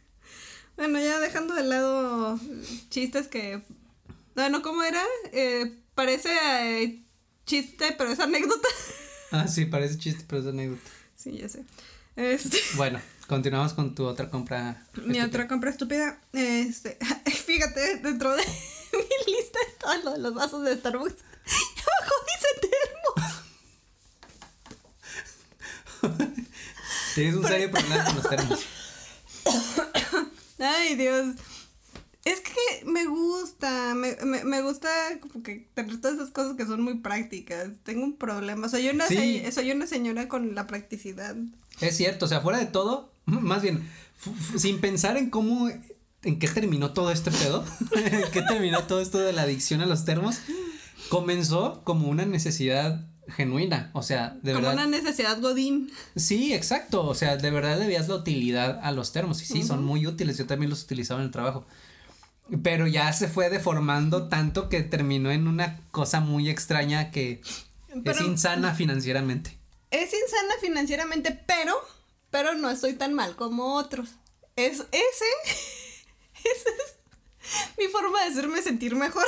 [0.81, 2.39] bueno, ya dejando de lado
[2.89, 3.61] chistes que.
[4.33, 5.03] Bueno, ¿cómo era?
[5.31, 7.03] Eh, parece eh,
[7.45, 8.67] chiste, pero es anécdota.
[9.33, 10.89] Ah, sí, parece chiste, pero es anécdota.
[11.15, 11.63] sí, ya sé.
[12.17, 14.83] Este, Bueno, continuamos con tu otra compra.
[14.95, 15.25] mi estúpida.
[15.25, 16.19] otra compra estúpida.
[16.33, 16.97] Este,
[17.45, 18.43] fíjate, dentro de
[18.91, 21.15] mi lista está lo de los vasos de Starbucks.
[21.15, 22.47] Y abajo dice
[26.01, 26.35] termos.
[27.15, 28.59] Tienes un serio problema con los termos.
[30.61, 31.35] Ay, Dios.
[32.23, 36.65] Es que me gusta, me, me, me gusta como que tener todas esas cosas que
[36.67, 37.69] son muy prácticas.
[37.83, 38.69] Tengo un problema.
[38.69, 39.15] Soy una, Sí.
[39.43, 41.35] se- soy una señora con la practicidad.
[41.79, 43.89] Es cierto, o sea, fuera de todo, más bien,
[44.57, 45.69] sin pensar en cómo,
[46.23, 49.87] en qué terminó todo este pedo, en qué terminó todo esto de la adicción a
[49.87, 50.37] los termos,
[51.09, 54.85] comenzó como una necesidad genuina, o sea, de como verdad.
[54.85, 55.91] una necesidad godín.
[56.15, 59.63] Sí, exacto, o sea, de verdad le veías la utilidad a los termos y sí,
[59.63, 61.65] son muy útiles, yo también los utilizaba en el trabajo.
[62.63, 67.41] Pero ya se fue deformando tanto que terminó en una cosa muy extraña que
[68.03, 69.57] es insana financieramente.
[69.89, 71.73] Es insana financieramente, pero,
[72.29, 74.09] pero no estoy tan mal como otros.
[74.57, 74.85] Es ese,
[76.43, 79.25] ese es mi forma de hacerme sentir mejor.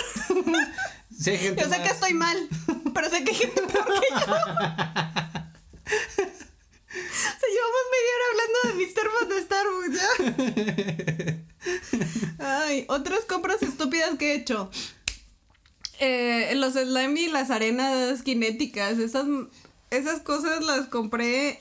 [1.18, 2.50] Sí, hay gente Yo sé más- que estoy mal,
[2.94, 4.36] pero sé que hay gente peor que yo.
[6.96, 10.10] O sea, llevamos media hora hablando de mis termos de Starbucks ya.
[12.66, 14.70] Ay, otras compras estúpidas que he hecho.
[16.00, 19.00] Eh, los slime y las arenas cinéticas.
[19.00, 19.26] Esas,
[19.90, 21.60] esas cosas las compré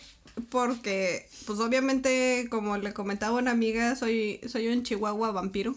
[0.50, 5.74] porque, pues obviamente, como le comentaba una amiga, soy, soy un chihuahua vampiro.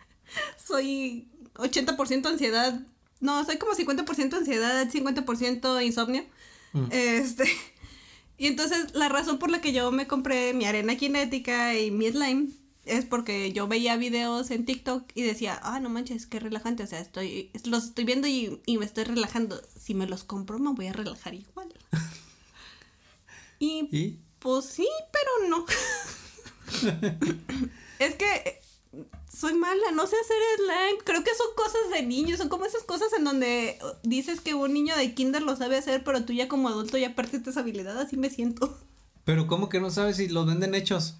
[0.66, 2.80] soy 80% ansiedad.
[3.22, 6.24] No, soy como 50% ansiedad, 50% insomnio.
[6.90, 7.44] Este.
[8.38, 12.08] Y entonces la razón por la que yo me compré mi arena cinética y mi
[12.10, 12.48] slime
[12.84, 16.82] es porque yo veía videos en TikTok y decía, ah, no manches, qué relajante.
[16.82, 19.62] O sea, estoy, los estoy viendo y, y me estoy relajando.
[19.78, 21.72] Si me los compro, me voy a relajar igual.
[23.60, 24.18] y ¿Y?
[24.40, 25.64] pues sí, pero no.
[28.00, 28.61] es que
[29.32, 31.02] soy mala, no sé hacer slime.
[31.04, 34.72] Creo que son cosas de niños, son como esas cosas en donde dices que un
[34.72, 37.98] niño de kinder lo sabe hacer, pero tú ya como adulto ya perdiste esa habilidad,
[37.98, 38.76] así me siento.
[39.24, 41.14] Pero ¿cómo que no sabes si los venden hechos?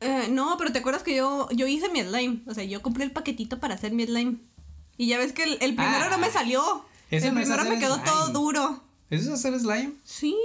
[0.00, 2.42] Eh, no, pero te acuerdas que yo, yo hice mi slime.
[2.46, 4.36] O sea, yo compré el paquetito para hacer mi slime.
[4.98, 6.84] Y ya ves que el, el primero Ah, no me salió.
[7.10, 8.82] eso el primero me quedó todo duro.
[9.08, 9.92] ¿Eso es hacer slime?
[10.04, 10.36] Sí,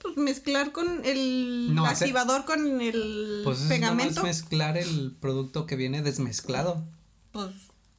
[0.00, 4.22] Pues mezclar con el No, hacer- activador con el Pues es nada más pegamento.
[4.22, 6.84] mezclar el producto que viene desmezclado.
[7.32, 7.50] Pues,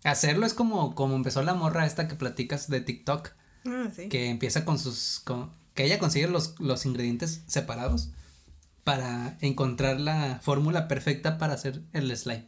[0.03, 3.31] Hacerlo es como, como empezó la morra esta que platicas de TikTok,
[3.65, 4.07] ah, sí.
[4.07, 8.09] que empieza con sus, con- que ella consigue los, los ingredientes separados
[8.85, 12.47] para encontrar la fórmula perfecta para hacer el slime.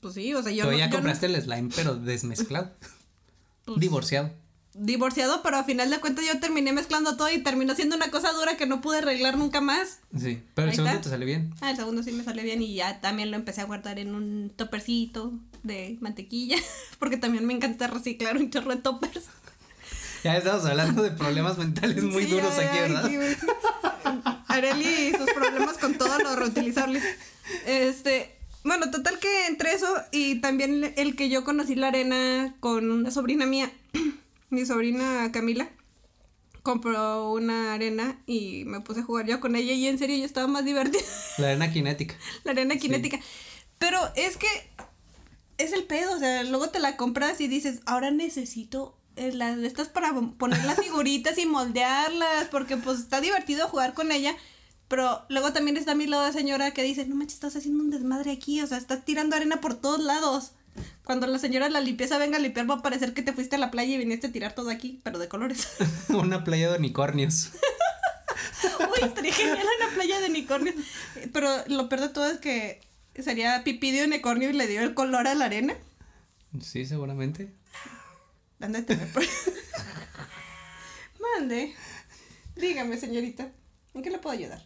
[0.00, 2.70] Pues sí, o sea, yo Tú no, ya yo no- compraste el slime, pero desmezclado.
[3.66, 4.30] Pues- Divorciado.
[4.78, 8.32] Divorciado, pero a final de cuentas yo terminé mezclando todo y terminó siendo una cosa
[8.32, 9.98] dura que no pude arreglar nunca más.
[10.18, 10.42] Sí.
[10.54, 11.02] Pero el Ahí segundo está.
[11.04, 11.52] te salió bien.
[11.60, 14.14] Ah, el segundo sí me salió bien y ya también lo empecé a guardar en
[14.14, 16.56] un topercito de mantequilla,
[16.98, 19.24] porque también me encanta reciclar un chorro de toppers.
[20.24, 23.08] Ya estamos hablando de problemas mentales muy Sí, duros ay, aquí, ¿verdad?
[23.08, 24.36] sí.
[24.48, 27.00] Areli y sus problemas con todo lo reutilizable.
[27.66, 32.90] Este, bueno, total que entre eso y también el que yo conocí la arena con
[32.90, 33.70] una sobrina mía,
[34.50, 35.70] mi sobrina Camila,
[36.62, 40.24] compró una arena y me puse a jugar yo con ella y en serio yo
[40.24, 41.02] estaba más divertida.
[41.38, 42.14] La arena cinética.
[42.44, 43.18] la arena cinética.
[43.78, 44.46] Pero es que
[45.56, 49.58] es el pedo, o sea, luego te la compras y dices, ahora necesito eh, las
[49.58, 54.36] estas para poner las figuritas y moldearlas, porque pues está divertido jugar con ella.
[54.88, 57.82] Pero luego también está a mi lado la señora que dice, no manches, estás haciendo
[57.82, 60.52] un desmadre aquí, o sea, estás tirando arena por todos lados.
[61.04, 63.56] Cuando la señora de la limpieza venga a limpiar va a parecer que te fuiste
[63.56, 65.68] a la playa y viniste a tirar todo aquí, pero de colores.
[66.08, 67.50] Una playa de unicornios.
[68.80, 70.72] Uy, estaría genial una playa de unicornio.
[71.32, 72.80] Pero lo peor de todo es que
[73.14, 75.74] sería pipí de unicornio y le dio el color a la arena.
[76.60, 77.52] Sí, seguramente.
[78.60, 78.98] Ándate.
[81.20, 81.74] Mande.
[82.56, 83.52] Dígame, señorita.
[83.94, 84.64] ¿En qué le puedo ayudar?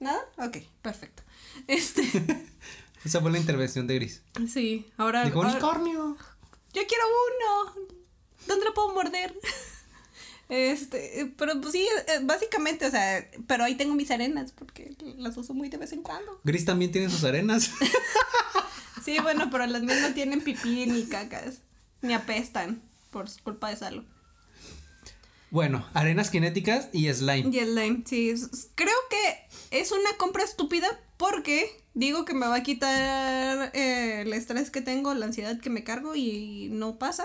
[0.00, 0.20] ¿Nada?
[0.38, 1.22] Ok, perfecto.
[1.66, 2.02] Este.
[3.04, 4.22] Esa fue la intervención de Gris.
[4.52, 5.24] Sí, ahora.
[5.24, 6.16] Dijo ahora- unicornio.
[6.72, 7.86] Yo quiero uno.
[8.46, 9.34] ¿Dónde lo puedo morder?
[10.48, 15.34] Este, pero pues sí, eh, básicamente, o sea, pero ahí tengo mis arenas porque las
[15.38, 16.40] uso muy de vez en cuando.
[16.44, 17.70] Gris también tiene sus arenas.
[19.02, 21.62] Sí, bueno, pero las mías no tienen pipí ni cacas,
[22.02, 24.04] ni apestan por culpa de Salo.
[25.50, 27.50] Bueno, arenas cinéticas y slime.
[27.52, 28.32] Y el lime, sí,
[28.76, 30.86] creo que es una compra estúpida
[31.16, 35.70] porque digo que me va a quitar eh, el estrés que tengo, la ansiedad que
[35.70, 37.24] me cargo y no pasa.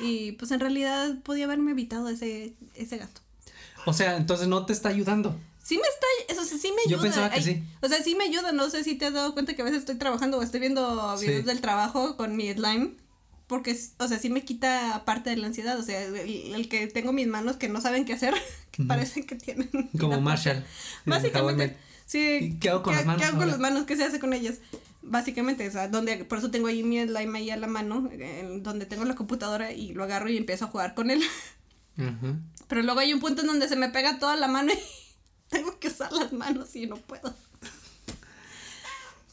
[0.00, 3.20] Y pues en realidad podía haberme evitado ese, ese gasto.
[3.86, 5.38] O sea, entonces no te está ayudando.
[5.62, 6.96] Sí me está, eso sí, sí me ayuda.
[6.96, 7.62] Yo pensaba que Ay, sí.
[7.80, 9.80] O sea, sí me ayuda, no sé si te has dado cuenta que a veces
[9.80, 11.26] estoy trabajando o estoy viendo Sí.
[11.26, 12.96] videos del trabajo con mi slime.
[13.46, 15.78] Porque, o sea, sí me quita parte de la ansiedad.
[15.78, 16.16] O sea, el,
[16.54, 18.34] el que tengo mis manos que no saben qué hacer,
[18.72, 19.70] que parecen que tienen.
[20.00, 20.64] Como Marshall.
[21.04, 21.76] Básicamente.
[22.06, 22.38] Sí.
[22.40, 23.52] ¿Y qué hago con las manos ¿Qué hago con ahora?
[23.52, 23.84] las manos?
[23.86, 24.56] ¿Qué se hace con ellas?
[25.02, 28.62] Básicamente, o sea, donde, por eso tengo ahí mi slime ahí a la mano, en
[28.62, 31.22] donde tengo la computadora y lo agarro y empiezo a jugar con él.
[32.68, 34.78] Pero luego hay un punto en donde se me pega toda la mano y
[35.48, 37.34] tengo que usar las manos y no puedo.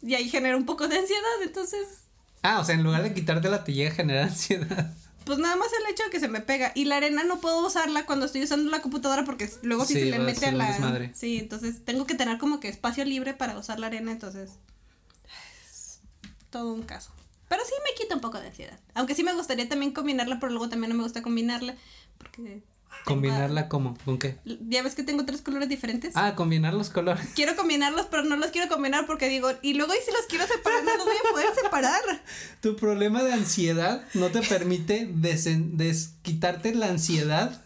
[0.01, 1.87] Y ahí genera un poco de ansiedad, entonces,
[2.43, 4.93] Ah, o sea, en lugar de quitártela te llega a generar ansiedad.
[5.25, 6.71] Pues nada más el hecho de que se me pega.
[6.75, 9.99] Y la arena no puedo usarla cuando estoy usando la computadora porque luego si Sí,
[10.01, 10.67] se le mete a la...
[10.71, 11.11] desmadre.
[11.13, 14.51] Sí, entonces tengo que tener como que espacio libre para usar la arena, entonces...
[15.69, 15.99] es
[16.49, 17.11] todo un caso.
[17.49, 18.79] Pero sí me quita un poco de ansiedad.
[18.93, 21.75] Aunque sí me gustaría también combinarla, pero luego también no me gusta combinarla.
[22.17, 22.63] Porque...
[23.05, 24.37] Combinarla como, ¿con qué?
[24.69, 26.13] Ya ves que tengo tres colores diferentes.
[26.15, 27.25] Ah, combinar los colores.
[27.35, 30.45] quiero combinarlos, pero no los quiero combinar porque digo, y luego y si los quiero
[30.47, 32.01] separar, no los voy a poder separar.
[32.61, 37.63] Tu problema de ansiedad no te permite desen- des- quitarte la ansiedad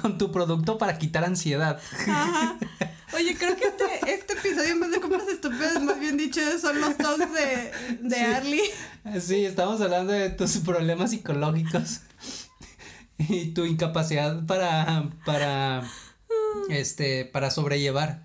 [0.00, 1.78] con tu producto para quitar ansiedad.
[2.08, 2.56] Ajá.
[3.14, 6.80] Oye, creo que este, este episodio en vez de compras estúpidas, más bien dicho, son
[6.80, 7.70] los talks de,
[8.00, 8.22] de Sí.
[8.22, 8.62] Arlie.
[9.20, 12.00] Sí, estamos hablando de tus problemas psicológicos
[13.28, 15.82] y tu incapacidad para, para,
[16.68, 18.22] este, para sobrellevar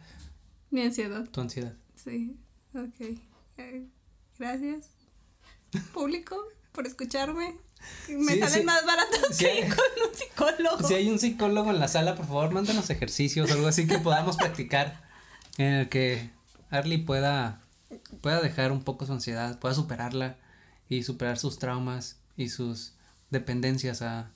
[0.69, 1.25] Mi ansiedad.
[1.29, 1.73] tu ansiedad.
[1.95, 2.37] Sí,
[2.73, 3.17] ok.
[3.57, 3.87] Eh,
[4.37, 4.89] gracias,
[5.93, 6.37] público,
[6.71, 7.57] por escucharme.
[8.09, 8.63] Me Sí, salen sí.
[8.63, 9.45] más baratos Sí.
[9.45, 10.87] que con un psicólogo.
[10.87, 13.99] Si hay un psicólogo en la sala, por favor, mándanos ejercicios o algo así que
[13.99, 15.03] podamos practicar
[15.57, 16.29] en el que
[16.69, 17.61] Arlie pueda,
[18.21, 20.37] pueda dejar un poco su ansiedad, pueda superarla
[20.89, 22.93] y superar sus traumas y sus
[23.29, 24.31] dependencias a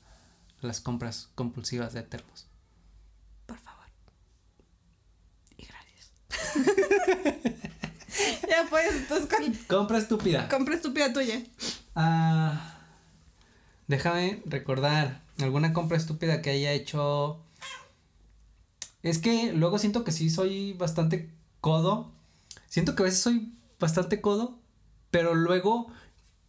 [0.62, 2.47] las compras compulsivas de termos.
[3.45, 3.86] Por favor.
[5.57, 6.12] Y gracias.
[8.49, 10.47] ya pues, entonces con, Compra estúpida.
[10.49, 11.41] compra estúpida tuya.
[11.95, 12.80] Ah,
[13.88, 17.39] déjame recordar alguna compra estúpida que haya hecho.
[19.03, 22.12] Es que luego siento que sí soy bastante codo.
[22.68, 24.59] Siento que a veces soy bastante codo,
[25.09, 25.88] pero luego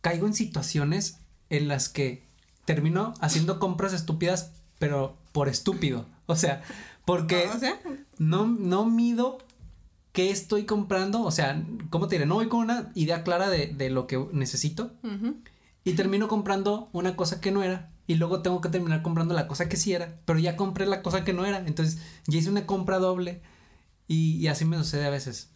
[0.02, 2.26] caigo en situaciones en las que
[2.64, 6.06] termino haciendo compras estúpidas pero por estúpido.
[6.26, 6.62] O sea,
[7.04, 7.78] porque O sea,
[8.18, 9.38] no, no mido
[10.12, 11.22] qué estoy comprando.
[11.22, 12.26] O sea, ¿cómo te diré?
[12.26, 14.92] No voy con una idea clara de, de lo que necesito.
[15.04, 15.36] ujú.
[15.84, 17.90] Y termino comprando una cosa que no era.
[18.08, 20.18] Y luego tengo que terminar comprando la cosa que sí era.
[20.24, 21.58] Pero ya compré la cosa que no era.
[21.58, 23.40] Entonces ya hice una compra doble.
[24.08, 25.50] Y, y así me sucede a veces.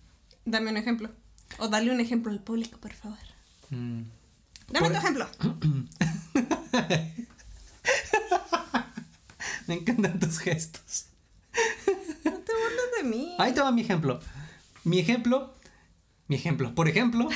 [0.45, 1.11] dame un ejemplo.
[1.59, 3.19] O dale un ejemplo al público, por favor.
[3.71, 4.03] Mm.
[4.69, 5.27] Dame Por- tu ejemplo.
[9.67, 11.07] Me encantan tus gestos.
[12.25, 13.35] No te burles de mí.
[13.39, 14.21] Ahí te va mi ejemplo.
[14.85, 15.55] Mi ejemplo.
[16.29, 16.75] Mi ejemplo.
[16.75, 17.29] Por ejemplo.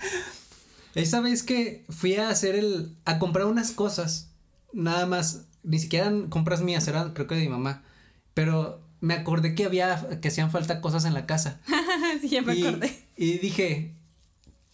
[0.94, 2.96] esa vez que fui a hacer el.
[3.04, 4.28] a comprar unas cosas.
[4.72, 5.44] Nada más.
[5.62, 7.82] Ni siquiera eran compras mías, eran creo que de mi mamá.
[8.34, 10.20] Pero me acordé que había.
[10.20, 11.60] que hacían falta cosas en la casa.
[12.20, 13.06] sí, ya me y, acordé.
[13.16, 13.94] y dije.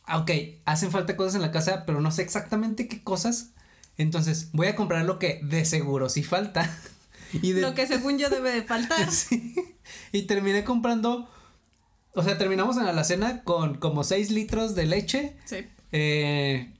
[0.08, 0.30] "Ah, Ok,
[0.64, 3.50] hacen falta cosas en la casa, pero no sé exactamente qué cosas.
[3.96, 6.68] Entonces, voy a comprar lo que de seguro sí falta.
[7.32, 9.10] y de, Lo que según yo debe de faltar.
[9.12, 9.54] Sí.
[10.12, 11.28] Y terminé comprando.
[12.14, 15.66] O sea, terminamos en la alacena con como 6 litros de leche, Sí.
[15.92, 16.72] eh,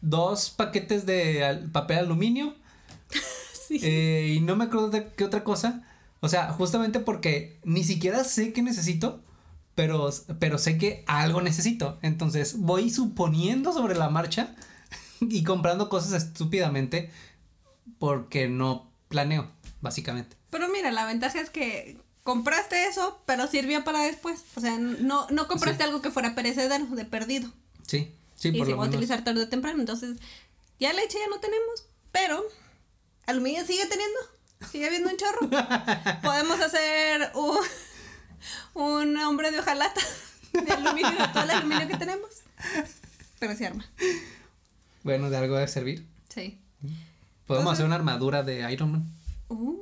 [0.00, 2.54] dos paquetes de al- papel aluminio
[3.68, 3.80] Sí.
[3.82, 5.82] eh, y no me acuerdo de qué otra cosa.
[6.20, 9.22] O sea, justamente porque ni siquiera sé qué necesito,
[9.78, 10.10] pero,
[10.40, 12.00] pero sé que algo necesito.
[12.02, 14.56] Entonces voy suponiendo sobre la marcha
[15.20, 17.12] y comprando cosas estúpidamente
[18.00, 19.48] porque no planeo,
[19.80, 20.36] básicamente.
[20.50, 24.42] Pero mira, la ventaja es que compraste eso, pero sirvió para después.
[24.56, 25.88] O sea, no, no compraste Sí.
[25.88, 27.48] algo que fuera perecedero, de perdido.
[27.86, 29.78] Sí, sí, y por se lo va a utilizar tarde o temprano.
[29.78, 30.18] Entonces,
[30.80, 32.42] ya leche ya no tenemos, pero
[33.26, 34.18] aluminio sigue teniendo.
[34.72, 35.48] Sigue habiendo un chorro.
[36.22, 37.58] Podemos hacer un,
[38.74, 40.00] un hombre de hojalata
[40.52, 42.28] de aluminio, de todo el aluminio que tenemos.
[43.38, 43.84] Pero se arma.
[45.04, 46.06] Bueno, de algo debe servir.
[46.28, 46.58] Sí.
[47.46, 49.06] Podemos Entonces- hacer una armadura de Iron Man.
[49.48, 49.76] Uh.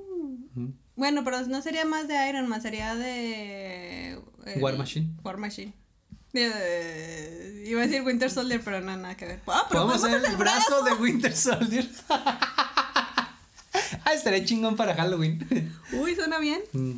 [0.95, 4.13] Bueno, pero no sería más de Iron Man, sería de.
[4.47, 5.09] el- War Machine.
[5.23, 5.73] War Machine.
[6.33, 9.41] Eh, iba a decir Winter Soldier, pero no, nada que ver.
[9.47, 11.89] Ah, pero Podemos hacer el el brazo de Winter Soldier.
[12.09, 15.47] ah, estaría chingón para Halloween.
[15.93, 16.61] Uy, suena bien.
[16.73, 16.93] Mm.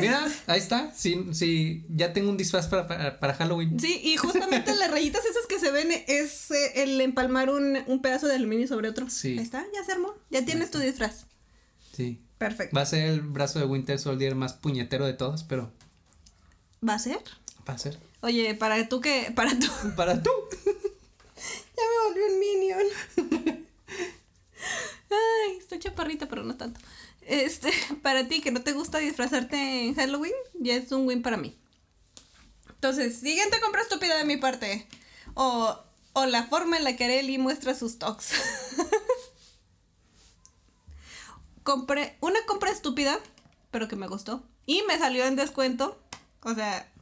[0.00, 0.92] Mira, ahí está.
[0.94, 3.78] Sí, sí, ya tengo un disfraz para, para, para Halloween.
[3.78, 8.02] Sí, y justamente las rayitas esas que se ven es eh, el empalmar un, un
[8.02, 9.08] pedazo de aluminio sobre otro.
[9.10, 9.38] Sí.
[9.38, 10.14] Ahí está, ya se armó.
[10.30, 11.26] Ya tienes tu disfraz.
[11.96, 12.20] Sí.
[12.38, 12.76] Perfecto.
[12.76, 15.70] Va a ser el brazo de Winter Soldier más puñetero de todos, pero
[16.86, 17.18] ¿Va a ser?
[17.68, 17.98] va a ser.
[18.20, 19.32] Oye, para tú que.
[19.34, 19.66] Para tú.
[19.96, 20.30] Para tú.
[21.76, 23.54] Ya me volvió un minion.
[25.10, 26.80] Ay, estoy chaparrita, pero no tanto.
[27.26, 27.72] Este,
[28.02, 31.56] para ti que no te gusta disfrazarte en Halloween, ya es un win para mí.
[32.68, 34.86] Entonces, siguiente compra estúpida de mi parte.
[35.34, 35.78] O,
[36.12, 38.32] o la forma en la que Areli muestra sus talks.
[41.62, 43.18] Compré una compra estúpida,
[43.70, 44.44] pero que me gustó.
[44.66, 45.98] Y me salió en descuento.
[46.42, 46.92] O sea,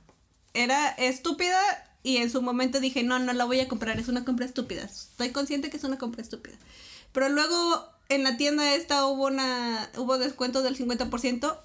[0.55, 1.61] era estúpida
[2.05, 4.83] y en su momento dije, no, no la voy a comprar, es una compra estúpida.
[4.83, 6.57] Estoy consciente que es una compra estúpida.
[7.13, 11.57] Pero luego en la tienda esta hubo una hubo descuento del 50%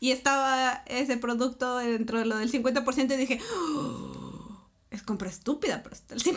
[0.00, 4.34] y estaba ese producto dentro de lo del 50% y dije, "Oh,
[4.94, 6.36] es compra estúpida, pero está el 50%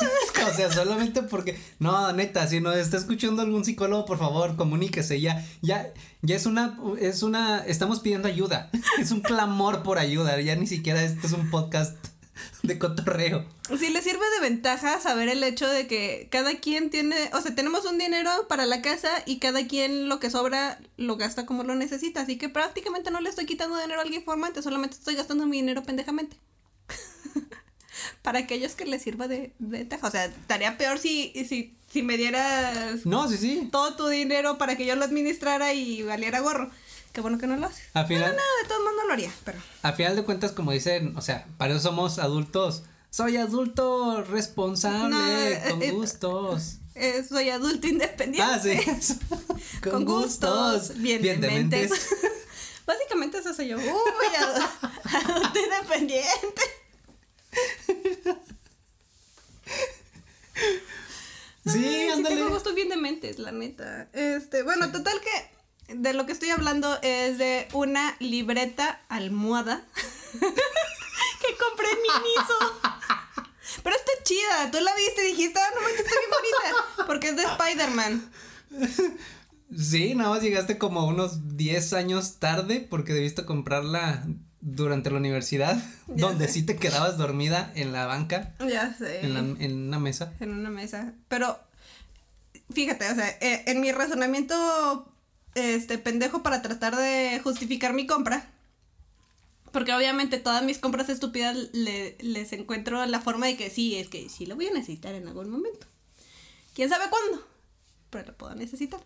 [0.00, 0.44] de.
[0.44, 1.58] O sea, solamente porque.
[1.78, 5.20] No, neta, si nos está escuchando algún psicólogo, por favor, comuníquese.
[5.20, 5.92] Ya, ya,
[6.22, 8.70] ya es una, es una, estamos pidiendo ayuda.
[8.98, 10.40] Es un clamor por ayuda.
[10.40, 11.96] Ya ni siquiera este es un podcast
[12.62, 13.44] de cotorreo.
[13.78, 17.54] Sí le sirve de ventaja saber el hecho de que cada quien tiene, o sea,
[17.54, 21.64] tenemos un dinero para la casa y cada quien lo que sobra lo gasta como
[21.64, 25.14] lo necesita, así que prácticamente no le estoy quitando dinero a alguien informante, solamente estoy
[25.14, 26.36] gastando mi dinero pendejamente.
[28.22, 32.02] para aquellos que les sirva de, de ventaja, o sea, estaría peor si, si, si
[32.02, 33.68] me dieras No, sí, sí.
[33.70, 36.70] todo tu dinero para que yo lo administrara y valiera gorro.
[37.14, 37.84] Qué bueno que no lo haces.
[37.94, 39.58] Al final, No, de todos modos no lo haría, pero...
[39.82, 42.82] a final de cuentas, como dicen, o sea, para eso somos adultos.
[43.10, 46.78] Soy adulto responsable, No, eh, con eh, gustos.
[46.96, 48.42] eh, soy adulto independiente.
[48.42, 48.76] Ah, sí.
[49.88, 51.90] con gustos, bien, bien dementes.
[51.90, 52.10] dementes.
[52.86, 53.78] Básicamente eso soy yo.
[53.78, 54.68] Uy, adu-
[55.30, 56.62] adulto independiente.
[61.66, 62.36] Sí, Ay, ándale.
[62.36, 64.08] tengo gustos bien dementes, la neta.
[64.12, 65.53] Este, bueno, total que
[65.88, 69.84] de lo que estoy hablando es de una libreta almohada
[70.40, 72.80] que compré en Miniso.
[73.82, 77.06] Pero está chida, tú la viste y dijiste, ah, no manches, está bien bonita.
[77.06, 78.30] Porque es de Spider-Man.
[79.76, 84.24] Sí, nada más llegaste como unos 10 años tarde porque debiste comprarla
[84.60, 85.76] durante la universidad,
[86.08, 86.52] Ya donde sé.
[86.54, 89.20] sí te quedabas dormida en la banca, Ya sé.
[89.24, 90.32] en, la, en una mesa.
[90.40, 91.12] en una mesa.
[91.28, 91.58] Pero,
[92.72, 95.12] fíjate, o sea, eh, en mi razonamiento
[95.54, 98.50] este pendejo para tratar de justificar mi compra.
[99.72, 104.08] Porque obviamente todas mis compras estúpidas le- les encuentro la forma de que sí, es
[104.08, 105.86] que sí lo voy a necesitar en algún momento.
[106.74, 107.44] ¿Quién sabe cuándo?
[108.10, 109.00] Pero lo puedo necesitar.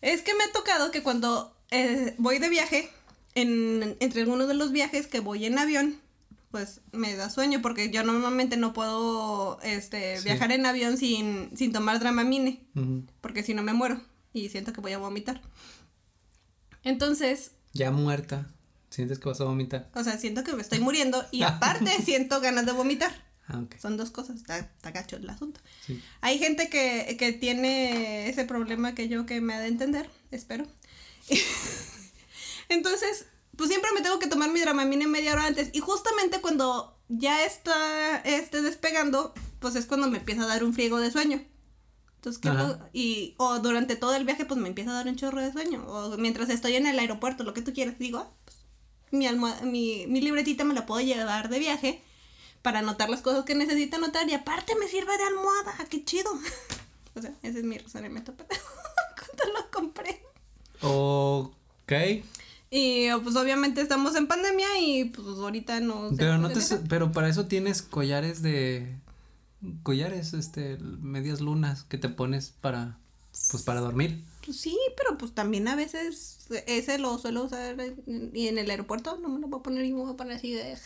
[0.00, 2.88] Es que me ha tocado que cuando eh, voy de viaje,
[3.34, 6.00] en, entre algunos de los viajes que voy en avión,
[6.52, 10.24] pues me da sueño porque yo normalmente no puedo este, Sí.
[10.24, 13.02] viajar en avión sin, sin tomar Dramamine, Ujú.
[13.20, 14.00] porque si no me muero
[14.32, 15.40] y siento que voy a vomitar.
[16.84, 18.48] Entonces, Ya muerta.
[18.90, 19.90] Sientes que vas a vomitar.
[19.94, 23.26] o sea, siento que me estoy muriendo y aparte siento ganas de vomitar.
[23.48, 23.62] Ah.
[23.80, 25.60] Son dos cosas, está, está gacho el asunto.
[25.86, 26.02] Sí.
[26.20, 30.66] Hay gente que, que tiene ese problema que yo que me ha de entender, espero.
[32.68, 33.26] Entonces,
[33.56, 35.70] pues siempre me tengo que tomar mi dramamine media hora antes.
[35.72, 40.74] Y justamente cuando ya está este, despegando, pues es cuando me empieza a dar un
[40.74, 41.42] friego de sueño.
[42.18, 42.50] Entonces, ¿qué
[42.92, 45.84] y O durante todo el viaje, pues me empieza a dar un chorro de sueño.
[45.86, 48.56] O mientras estoy en el aeropuerto, lo que tú quieras, digo, ah, pues,
[49.12, 49.28] mi,
[49.62, 52.02] mi, mi libretita me la puedo llevar de viaje
[52.62, 56.30] para anotar las cosas que necesito anotar y aparte me sirve de almohada, qué chido.
[57.14, 60.22] o sea, ese es mi razonamiento cuando lo compré.
[60.80, 61.92] Ok.
[62.70, 67.28] Y pues obviamente estamos en pandemia y pues ahorita no Pero no te pero para
[67.28, 68.94] eso tienes collares de
[69.82, 72.98] collares este medias lunas que te pones para
[73.50, 74.24] pues para dormir.
[74.52, 79.28] Sí, pero pues también a veces ese lo suelo usar y en el aeropuerto no
[79.28, 80.76] me lo voy a poner y me voy a poner así de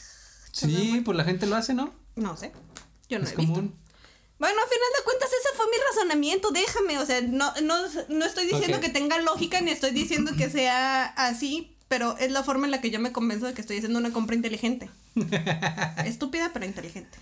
[0.53, 1.93] Sí, pues la gente lo hace, ¿no?
[2.17, 2.53] no sé.
[3.09, 3.53] Yo no es he visto.
[3.55, 3.75] común.
[4.39, 7.77] Bueno, a final de cuentas ese fue mi razonamiento, déjame, o sea, no, no,
[8.09, 12.43] no estoy diciendo que tenga lógica ni estoy diciendo que sea así, pero es la
[12.43, 14.91] forma en la que yo me convenzo de que estoy haciendo una compra inteligente.
[16.05, 17.17] Estúpida, pero inteligente.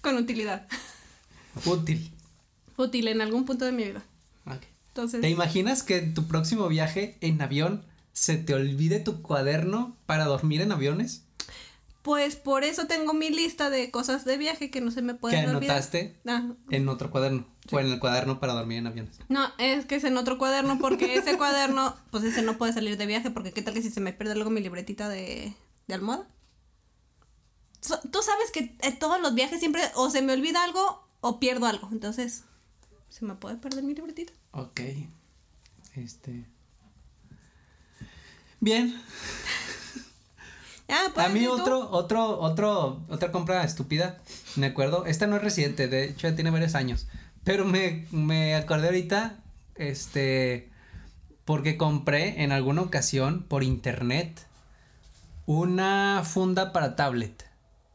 [0.00, 0.66] Con utilidad.
[1.64, 2.10] Útil.
[2.76, 4.02] Útil en algún punto de mi vida.
[4.46, 4.62] Ok.
[4.88, 9.96] Entonces, ¿Te imaginas que en tu próximo viaje en avión se te olvide tu cuaderno
[10.06, 11.22] para dormir en aviones?
[12.00, 15.18] pues por eso tengo mi lista de cosas de viaje que no se me Que
[15.18, 15.76] pueden olvidar.
[15.76, 17.46] anotaste Ah, en otro cuaderno.
[17.70, 19.18] O en el cuaderno para dormir en aviones.
[19.28, 22.96] No, es que es en otro cuaderno porque ese cuaderno, pues ese no puede salir
[22.96, 25.52] de viaje porque qué tal que si se me pierde luego mi libretita de,
[25.86, 26.26] de almohada.
[27.80, 31.38] So- Tú sabes que en todos los viajes siempre o se me olvida algo o
[31.40, 32.44] pierdo algo, entonces
[33.08, 34.32] se me puede perder mi libretita.
[34.52, 34.80] Ok.
[35.94, 36.44] Este.
[38.60, 39.00] Bien.
[40.90, 44.16] Ah, pues, A mí otro, otro, otro, otra compra estúpida,
[44.56, 47.06] me acuerdo, esta no es reciente, de hecho ya tiene varios años,
[47.44, 49.36] pero me, me acordé ahorita,
[49.74, 50.70] este,
[51.44, 54.46] porque compré en alguna ocasión por internet
[55.44, 57.44] una funda para tablet.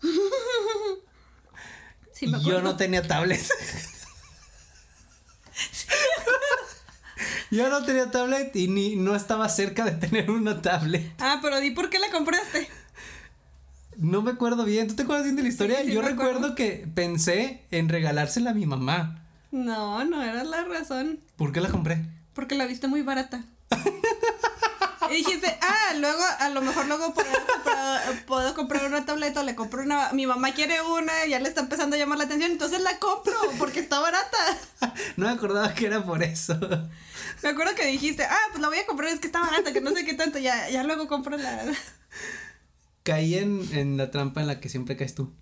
[2.14, 3.42] Sí, me y yo no tenía tablet.
[7.50, 11.12] yo no tenía tablet y ni no estaba cerca de tener una tablet.
[11.20, 12.70] Ah, pero di por qué la compraste.
[13.98, 14.88] No me acuerdo bien.
[14.88, 15.80] ¿Tú te acuerdas bien de la historia?
[15.80, 16.56] Sí, sí Yo recuerdo acuerdo.
[16.56, 19.24] que pensé en regalársela a mi mamá.
[19.52, 21.20] No, no era la razón.
[21.36, 22.06] ¿Por qué la compré?
[22.34, 23.44] Porque la viste muy barata.
[25.14, 29.54] Y dijiste, ah, luego, a lo mejor luego puedo comprar, puedo comprar una tableta le
[29.54, 30.12] compro una.
[30.12, 33.36] Mi mamá quiere una, ya le está empezando a llamar la atención, entonces la compro
[33.60, 34.38] porque está barata.
[35.16, 36.58] No me acordaba que era por eso.
[37.44, 39.82] Me acuerdo que dijiste, ah, pues la voy a comprar, es que está barata, que
[39.82, 41.64] no sé qué tanto, ya, ya luego compro la.
[43.04, 45.34] Caí en, en la trampa en la que siempre caes tú.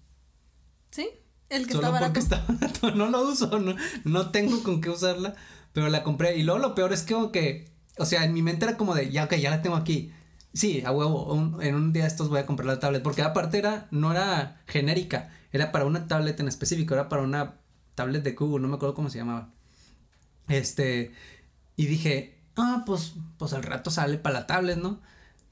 [0.91, 1.09] ¿Sí?
[1.49, 2.13] El que Solo está barato.
[2.13, 2.91] porque está barato.
[2.95, 5.35] No lo uso, no, no tengo con qué usarla.
[5.73, 6.35] Pero la compré.
[6.37, 7.70] Y luego lo peor es que como que.
[7.97, 10.11] O sea, en mi mente era como de, ya, ok, ya la tengo aquí.
[10.53, 11.33] Sí, a huevo.
[11.33, 13.03] un- en un día de estos voy a comprar la tablet.
[13.03, 15.29] Porque aparte era, no era genérica.
[15.51, 16.93] Era para una tablet en específico.
[16.93, 17.55] Era para una
[17.95, 18.59] tablet de cubo.
[18.59, 19.49] No me acuerdo cómo se llamaba.
[20.47, 21.11] Este.
[21.75, 24.99] Y dije, ah, pues, pues al rato sale para la tablet, ¿no?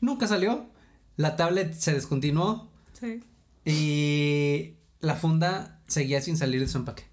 [0.02, 0.70] Nunca salió.
[1.18, 2.70] La tablet se descontinuó.
[2.94, 3.22] Sí.
[3.66, 7.04] Y la funda seguía sin salir de su empaque.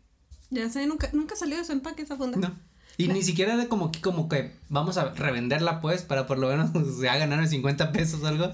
[0.50, 2.38] Ya sé, nunca, nunca salió de su empaque esa funda.
[2.38, 2.58] No.
[2.99, 6.49] Y ni siquiera era como que, como que vamos a revenderla pues para por lo
[6.49, 6.70] menos
[7.01, 8.51] ya ganar 50 pesos o algo.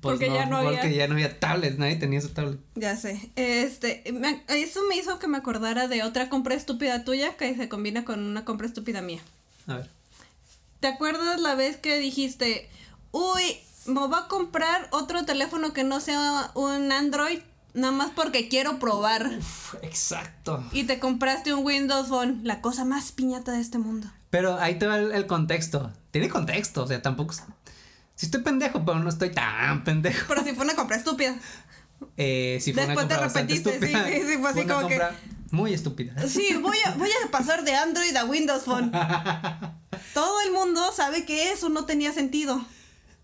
[0.00, 0.70] Pues Porque ya no había.
[0.80, 2.58] Porque ya no había tablets, nadie tenía su tablet.
[2.74, 3.30] Ya sé.
[3.36, 7.68] Este, me- eso me hizo que me acordara de otra compra estúpida tuya que se
[7.68, 9.20] combina con una compra estúpida mía.
[9.66, 9.90] A ver.
[10.80, 12.68] ¿Te acuerdas la vez que dijiste,
[13.10, 13.42] uy,
[13.86, 17.38] me voy a comprar otro teléfono que no sea un Android,
[17.76, 19.30] nada más porque quiero probar?
[19.38, 20.64] Uf, exacto.
[20.72, 24.08] Y te compraste un Windows Phone, la cosa más piñata de este mundo.
[24.30, 25.92] Pero ahí te va el, el contexto.
[26.10, 27.34] Tiene contexto, o sea, tampoco...
[28.14, 30.24] Sí estoy pendejo, pero no estoy tan pendejo.
[30.28, 31.36] Pero si fue una compra estúpida.
[32.16, 34.20] Eh, sí fue una Después te compra bastante arrepentiste, sí, estúpida.
[34.26, 35.16] sí, sí, fue así una como que- compra
[35.50, 36.26] Muy estúpida.
[36.28, 38.90] Sí, voy a, voy a pasar de Android a Windows Phone.
[40.14, 42.64] todo el mundo sabe que eso no tenía sentido.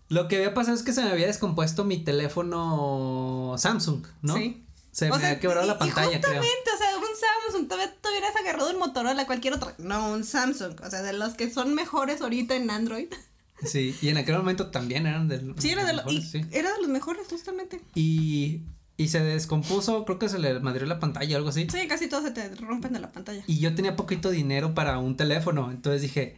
[0.09, 4.35] Lo que había pasado es que se me había descompuesto mi teléfono Samsung, ¿no?
[4.35, 4.63] Sí.
[4.91, 6.39] Se O me sea, había quebrado y- la pantalla, y creo.
[6.41, 7.03] justamente, o sea, un
[7.49, 9.71] Samsung, todavía te hubieras agarrado un Motorola, cualquier otro.
[9.79, 13.07] No, un Samsung, o sea, de los que son mejores ahorita en Android.
[13.65, 15.55] Sí, y en aquel momento también eran del.
[15.57, 16.41] Sí, era de, los, mejores, sí.
[16.51, 17.79] era de los mejores, justamente.
[17.95, 18.63] Y,
[18.97, 21.67] y se descompuso, creo que se le madrió la pantalla o algo así.
[21.71, 23.41] Sí, casi todos se te rompen de la pantalla.
[23.47, 25.71] Y yo tenía poquito dinero para un teléfono.
[25.71, 26.35] Entonces dije,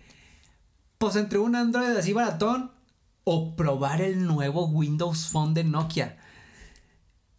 [0.99, 2.69] pues entre un Android así baratón
[3.25, 6.17] o probar el nuevo Windows Phone de Nokia.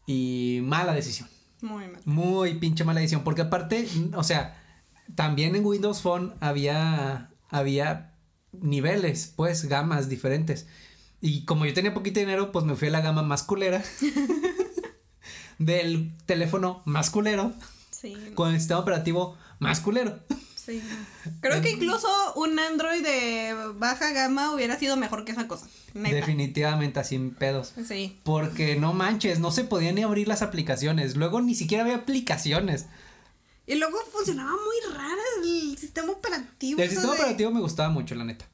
[0.06, 1.28] Y mala decisión.
[1.62, 2.02] Muy mal.
[2.04, 3.24] Muy pinche mala decisión.
[3.24, 4.62] Porque aparte, o sea,
[5.14, 8.12] también en Windows Phone había, había
[8.52, 10.66] niveles, pues, gamas diferentes.
[11.20, 13.82] Y como yo tenía poquito dinero, pues me fui a la gama más culera.
[15.58, 17.52] del teléfono más culero.
[17.90, 18.14] Sí.
[18.34, 20.20] Con el sistema operativo más culero.
[20.66, 20.82] Sí.
[21.40, 25.68] Creo que incluso un Android de baja gama hubiera sido mejor que esa cosa.
[25.94, 26.16] Neta.
[26.16, 27.72] Definitivamente, así pedos.
[27.86, 28.18] Sí.
[28.24, 31.14] Porque no manches, no se podían ni abrir las aplicaciones.
[31.14, 32.86] Luego ni siquiera había aplicaciones.
[33.68, 36.82] Y luego funcionaba muy raro el sistema operativo.
[36.82, 38.46] El sistema de- operativo me gustaba mucho, la neta.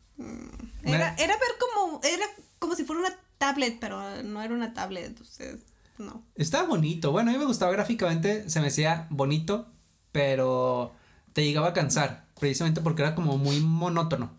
[0.84, 2.26] Era, era ver como, era
[2.58, 5.60] como si fuera una tablet, pero no era una tablet, entonces,
[5.98, 6.22] no.
[6.34, 7.10] Estaba bonito.
[7.10, 9.66] Bueno, a mí me gustaba gráficamente, se me hacía bonito,
[10.12, 10.92] pero
[11.32, 14.32] te llegaba a cansar, precisamente porque era como muy monótono.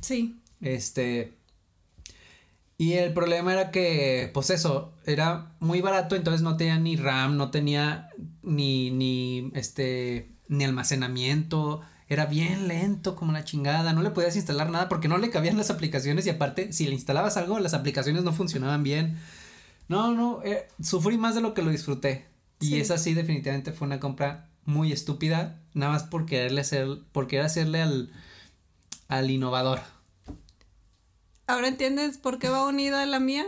[0.00, 0.38] Sí.
[0.60, 1.34] Este.
[2.76, 7.36] Y el problema era que, pues eso, era muy barato, entonces no tenía ni RAM,
[7.36, 8.10] no tenía
[8.42, 14.70] ni, ni, este, ni almacenamiento, era bien lento como la chingada, no le podías instalar
[14.70, 18.24] nada porque no le cabían las aplicaciones y aparte, si le instalabas algo, las aplicaciones
[18.24, 19.18] no funcionaban bien.
[19.88, 22.26] No, no, eh, sufrí más de lo que lo disfruté.
[22.60, 27.26] Y esa sí definitivamente fue una compra muy estúpida, nada más por quererle hacer, por
[27.26, 28.12] querer hacerle al,
[29.08, 29.80] al innovador.
[31.46, 33.44] ¿Ahora entiendes por qué va unida a la mía?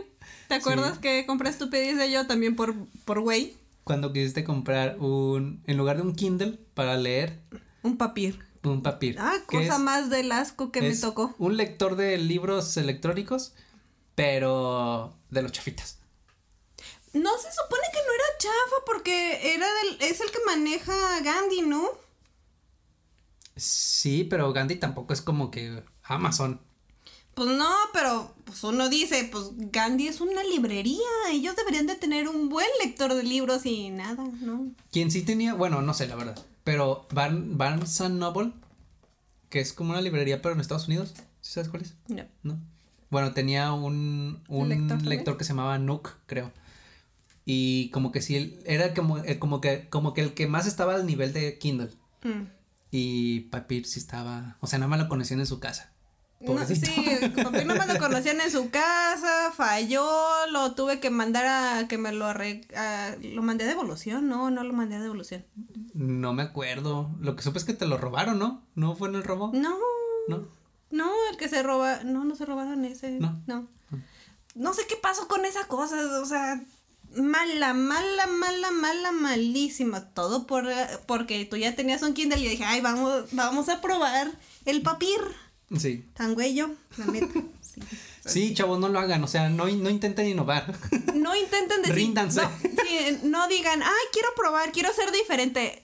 [0.48, 1.00] ¿Te acuerdas Sí.
[1.00, 2.74] que compré estupidez de yo también por,
[3.04, 3.56] por güey?
[3.84, 7.40] Cuando quisiste comprar un, en lugar de un Kindle para leer,
[7.82, 8.44] Un papir.
[8.64, 9.16] un papir.
[9.18, 11.34] Ah, cosa es- más del asco que me tocó.
[11.38, 13.54] Un lector de libros electrónicos,
[14.14, 15.98] pero de los chafitas.
[17.12, 21.62] No se supone que no era chafa porque era del, es el que maneja Gandhi,
[21.62, 21.88] ¿no?
[23.56, 26.60] Sí, pero Gandhi tampoco es como que Amazon.
[27.34, 31.00] Pues no, pero pues uno dice, pues Gandhi es una librería,
[31.30, 34.70] ellos deberían de tener un buen lector de libros y nada, ¿no?
[34.90, 38.52] Quien sí tenía, bueno, no sé la verdad, pero Barn, Barnes Noble,
[39.50, 41.94] que es como una librería pero en Estados Unidos, ¿sí sabes cuál es?
[42.08, 42.24] No.
[42.42, 42.58] ¿no?
[43.10, 44.68] Bueno, tenía un, un
[45.04, 46.52] ¿Lector que se llamaba Nook, creo.
[47.44, 50.94] Y como que sí, era como, eh, como, que, como que el que más estaba
[50.94, 51.90] al nivel de Kindle.
[52.24, 52.55] Mm.
[52.90, 55.92] Y Papir sí estaba, o sea, nada más lo conocían en su casa.
[56.38, 56.74] No, sí,
[57.42, 60.06] papi lo conocían en su casa, falló,
[60.50, 62.66] lo tuve que mandar a que me lo arreg...
[62.76, 65.46] a- lo mandé a devolución, no, no lo mandé a devolución.
[65.94, 67.10] No me acuerdo.
[67.20, 68.62] Lo que supe es que te lo robaron, ¿no?
[68.74, 69.50] ¿No fue en el robo?
[69.54, 69.76] No,
[70.28, 70.46] ¿No?
[70.90, 73.40] no, el que se roba, no, no se robaron ese, No.
[73.46, 73.66] no.
[74.54, 76.62] No sé qué pasó con esa cosa, o sea,
[77.16, 80.66] mala, mala, mala, mala, malísima, todo por,
[81.06, 84.30] porque tú ya tenías un Kindle y dije, ay, vamos, vamos a probar
[84.64, 85.18] el papir,
[85.76, 86.04] Sí.
[86.14, 87.80] tan güey yo, la neta, sí.
[88.24, 89.22] Sí, chavos, no lo hagan.
[89.22, 90.74] O sea, no, no intenten innovar.
[91.14, 91.94] No intenten decir.
[91.94, 92.42] Ríndanse.
[92.42, 95.82] No, sí, no digan, ay, quiero probar, quiero ser diferente.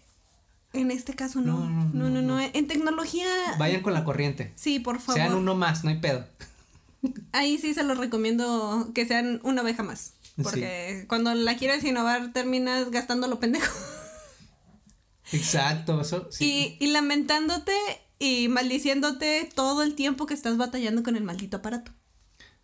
[0.72, 1.58] En este caso no.
[1.68, 2.36] No, No, no, no, no.
[2.36, 3.26] no, En tecnología.
[3.58, 4.52] Vayan con la corriente.
[4.56, 5.20] Sí, por favor.
[5.20, 6.24] Sean uno más, no hay pedo.
[7.32, 10.12] Ahí sí se los recomiendo que sean una oveja más.
[10.42, 13.72] Porque cuando la quieres innovar terminas gastando lo pendejo.
[15.32, 16.78] Exacto, eso sí.
[16.80, 17.72] Y, y lamentándote
[18.18, 21.92] y maldiciéndote todo el tiempo que estás batallando con el maldito aparato.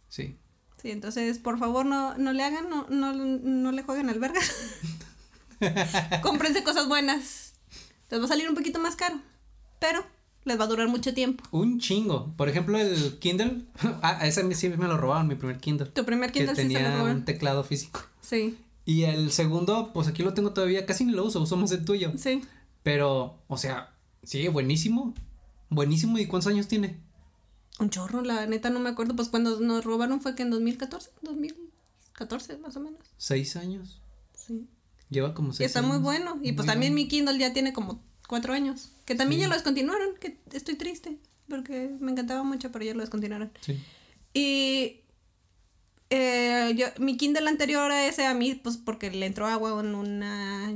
[0.09, 0.39] Sí.
[0.81, 4.41] Sí, entonces por favor no, no le hagan, no, no, no le jueguen al verga.
[6.23, 7.55] Cómprense cosas buenas.
[8.11, 9.21] Les va a salir un poquito más caro,
[9.79, 10.05] pero
[10.49, 11.45] les va a durar mucho tiempo.
[11.53, 12.33] Un chingo.
[12.37, 13.63] Por ejemplo, el Kindle.
[14.03, 15.87] Ah, ese a mí sí me lo robaron, mi primer Kindle.
[15.87, 18.01] Tu primer Que Kindle se tenía lo un teclado físico.
[18.21, 21.71] Sí, Y el segundo, pues aquí lo tengo todavía, casi ni lo uso, uso más
[21.73, 22.13] el tuyo.
[22.17, 22.43] sí.
[22.83, 23.93] Pero, o sea,
[24.23, 25.13] sí, buenísimo.
[25.69, 26.17] Buenísimo.
[26.19, 26.97] ¿Y cuántos años tiene?
[27.81, 29.15] Un chorro, la neta no me acuerdo.
[29.15, 33.01] Pues cuando nos robaron fue que en 2014, 2014 más o menos.
[33.19, 34.01] ¿Seis años?
[34.35, 34.67] Sí.
[35.11, 35.93] Lleva como Y seis está años.
[35.93, 36.39] muy bueno.
[36.43, 37.05] Y pues Muy también bueno.
[37.05, 38.93] mi Kindle ya tiene como cuatro años.
[39.05, 41.19] Que también ya lo descontinuaron, que estoy triste.
[41.49, 43.51] Porque me encantaba mucho, pero ya lo descontinuaron.
[43.63, 43.83] Sí.
[44.35, 45.01] Y
[46.11, 49.95] eh, yo, mi Kindle anterior a ese a mí, pues porque le entró agua en
[49.95, 50.71] una,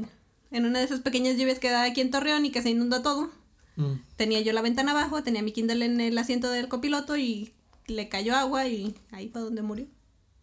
[0.50, 3.02] en una de esas pequeñas lluvias que da aquí en Torreón y que se inunda
[3.02, 3.30] todo.
[3.76, 3.94] Mm.
[4.16, 7.52] Tenía yo la ventana abajo, tenía mi Kindle en el asiento del copiloto y
[7.86, 9.86] le cayó agua y ahí fue donde murió.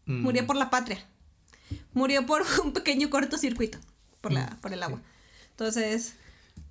[0.05, 0.21] Mm.
[0.21, 1.05] Murió por la patria.
[1.93, 3.79] Murió por un pequeño cortocircuito
[4.21, 5.01] por, la, Mm, por el agua.
[5.51, 6.13] Entonces,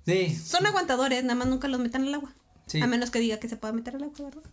[0.05, 2.33] Sí, son aguantadores, nada más nunca los metan al agua.
[2.67, 2.81] Sí.
[2.81, 4.43] A menos que diga que se pueda meter al agua, ¿verdad?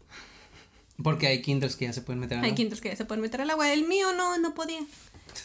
[1.02, 2.56] porque hay Kindles que ya se pueden meter Hay agua.
[2.56, 3.70] Kindles que se pueden meter al agua.
[3.72, 4.80] El mío no, no podía.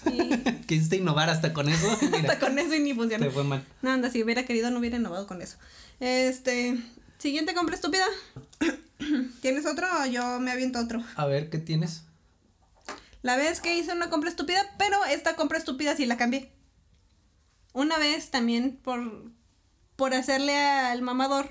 [0.06, 1.98] Y Quisiste innovar hasta con eso.
[2.02, 3.26] Mira, hasta con eso y ni funciona.
[3.26, 3.66] te fue mal.
[3.82, 5.58] No, anda, si hubiera querido no hubiera innovado con eso.
[6.00, 6.78] Este,
[7.18, 8.06] siguiente compra estúpida.
[9.42, 11.04] ¿Tienes otro o yo me aviento otro?
[11.16, 12.04] A ver, ¿qué tienes?
[13.22, 16.52] La vez que hice una compra estúpida, pero esta compra estúpida sí la cambié.
[17.74, 19.32] Una vez también por,
[20.02, 21.48] por hacerle al mamador,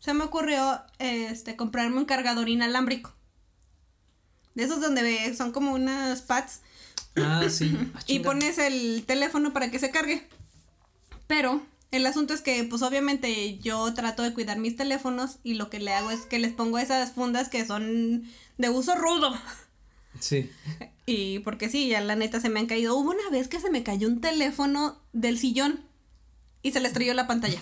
[0.00, 3.14] se me ocurrió este, comprarme un cargador inalámbrico.
[4.56, 6.62] De esos donde son como unas pads
[7.14, 7.78] Ah, sí.
[7.94, 10.26] Ah, y pones el teléfono para que se cargue.
[11.28, 15.70] Pero el asunto es que, pues obviamente yo trato de cuidar mis teléfonos y lo
[15.70, 18.24] que le hago es que les pongo esas fundas que son
[18.58, 19.32] de uso rudo.
[20.18, 20.50] Sí.
[21.06, 22.96] Y porque sí, ya la neta se me han caído.
[22.96, 25.84] Hubo una vez que se me cayó un teléfono del sillón
[26.64, 27.60] y se le estrelló la pantalla.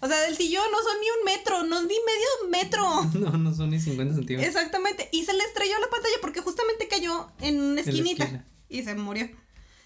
[0.00, 3.04] O sea, del sillón no son ni un metro, no ni medio metro.
[3.20, 4.48] No, no son ni 50 centímetros.
[4.48, 5.08] Exactamente.
[5.12, 9.28] Y se le estrelló la pantalla porque justamente cayó en una esquinita y se murió.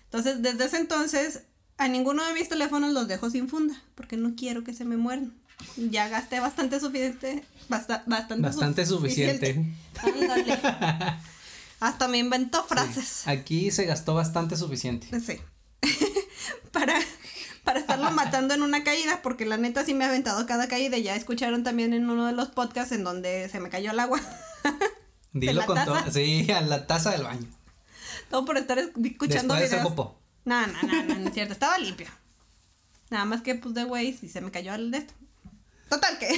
[0.04, 1.40] Entonces, desde ese entonces,
[1.78, 4.96] a ninguno de mis teléfonos los dejo sin funda porque no quiero que se me
[4.96, 5.34] mueran.
[5.76, 7.44] Ya gasté bastante suficiente.
[7.68, 9.64] basta- bastante, Bastante suficiente.
[10.02, 10.58] Ándale.
[11.80, 13.26] Hasta me inventó frases.
[13.26, 15.08] Aquí se gastó bastante suficiente.
[15.20, 15.40] Sí.
[16.72, 16.98] para,
[17.64, 20.98] para estarlo matando en una caída, porque la neta sí me ha aventado cada caída.
[20.98, 24.20] Ya escucharon también en uno de los podcasts en donde se me cayó el agua.
[25.32, 25.98] Dilo con todo.
[26.10, 27.48] Sí, a la taza del baño.
[28.30, 29.90] Todo por estar escuchando Después se videos.
[29.90, 30.20] popó.
[30.44, 31.52] No, no, no, no, no es cierto.
[31.54, 32.06] Estaba limpio.
[33.10, 35.14] Nada más que pues de güey y se me cayó el de esto.
[35.88, 36.28] Total que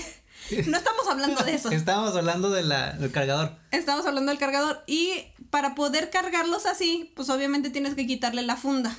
[0.67, 1.71] no estamos hablando de eso.
[1.71, 3.57] Estábamos hablando de la, del cargador.
[3.71, 4.83] Estamos hablando del cargador.
[4.87, 8.97] Y para poder cargarlos así, pues obviamente tienes que quitarle la funda.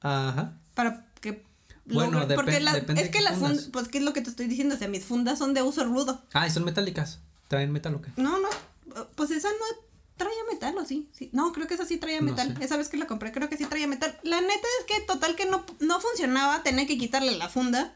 [0.00, 0.58] Ajá.
[0.78, 1.42] Para que.
[1.86, 3.68] Bueno, logre- porque la- depende es que las fundas.
[3.72, 5.84] pues qué es lo que te estoy diciendo, o sea, mis fundas son de uso
[5.84, 6.22] rudo.
[6.32, 7.18] Ah, y son metálicas.
[7.48, 8.10] Traen metal o qué.
[8.16, 8.48] No, no,
[9.16, 9.64] pues esa no
[10.16, 11.30] traía metal o sí, sí.
[11.32, 12.54] No, creo que esa sí traía No metal.
[12.56, 12.64] sé.
[12.64, 14.16] Esa vez que la compré, creo que sí traía metal.
[14.22, 17.92] La neta es que total que no, no funcionaba, tenía que quitarle la funda.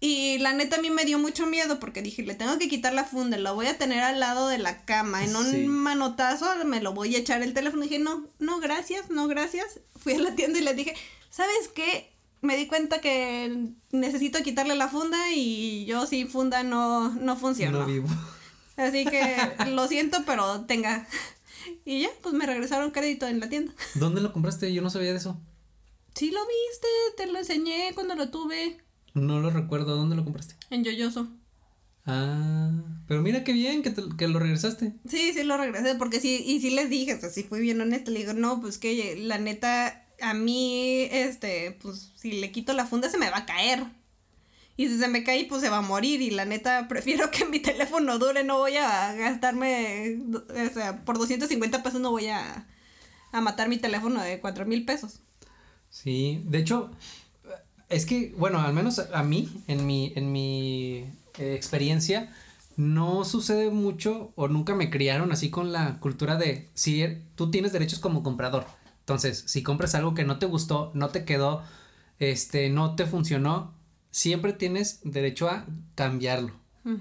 [0.00, 2.92] Y la neta a mí me dio mucho miedo porque dije, le tengo que quitar
[2.92, 5.66] la funda, la voy a tener al lado de la cama, en un Sí.
[5.66, 7.84] manotazo me lo voy a echar el teléfono.
[7.84, 9.80] Y dije, no, no, gracias, no, gracias.
[9.96, 10.94] Fui a la tienda y le dije,
[11.34, 12.12] ¿sabes qué?
[12.42, 17.80] Me di cuenta que necesito quitarle la funda y yo sin funda no, no funciono.
[17.80, 18.08] No vivo.
[18.76, 19.36] Así que
[19.70, 21.06] lo siento, pero tenga.
[21.86, 23.72] Y ya, pues me regresaron crédito en la tienda.
[23.94, 24.72] ¿Dónde lo compraste?
[24.74, 25.40] Yo no sabía de eso.
[26.14, 28.78] Sí lo viste, te lo enseñé cuando lo tuve
[29.14, 29.96] No lo recuerdo.
[29.96, 30.54] ¿Dónde lo compraste?
[30.70, 31.28] en Yoyoso.
[32.06, 32.70] Ah,
[33.08, 34.92] pero mira qué bien que, te- que lo regresaste.
[35.08, 37.80] Sí, sí lo regresé, porque sí, y sí les dije, o sea, sí fui bien
[37.80, 42.72] honesta, le digo, no, pues que la neta, a mí, este, pues si le quito
[42.72, 43.84] la funda se me va a caer.
[44.76, 46.20] Y si se me cae, pues se va a morir.
[46.20, 51.18] Y la neta, prefiero que mi teléfono dure, no voy a gastarme, o sea, por
[51.18, 52.66] 250 pesos no voy a,
[53.32, 55.20] a matar mi teléfono de 4 mil pesos.
[55.90, 56.90] Sí, de hecho,
[57.88, 61.04] es que, bueno, al menos a mí, en mi, en mi
[61.38, 62.34] eh, experiencia,
[62.76, 67.50] no sucede mucho o nunca me criaron así con la cultura de si er- tú
[67.52, 68.66] tienes derechos como comprador.
[69.04, 71.62] Entonces, si compras algo que no te gustó, no te quedó,
[72.18, 73.74] este, no te funcionó,
[74.10, 76.52] siempre tienes derecho a cambiarlo.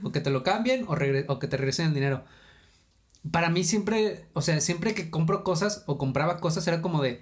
[0.03, 0.95] O que te lo cambien o,
[1.27, 2.23] o que te regresen el dinero.
[3.31, 7.21] Para mí siempre, o sea, siempre que compro cosas o compraba cosas era como de,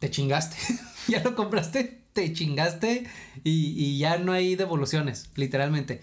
[0.00, 0.56] te chingaste.
[1.08, 3.06] ya lo compraste, te chingaste
[3.44, 6.00] y, y ya no hay devoluciones, literalmente.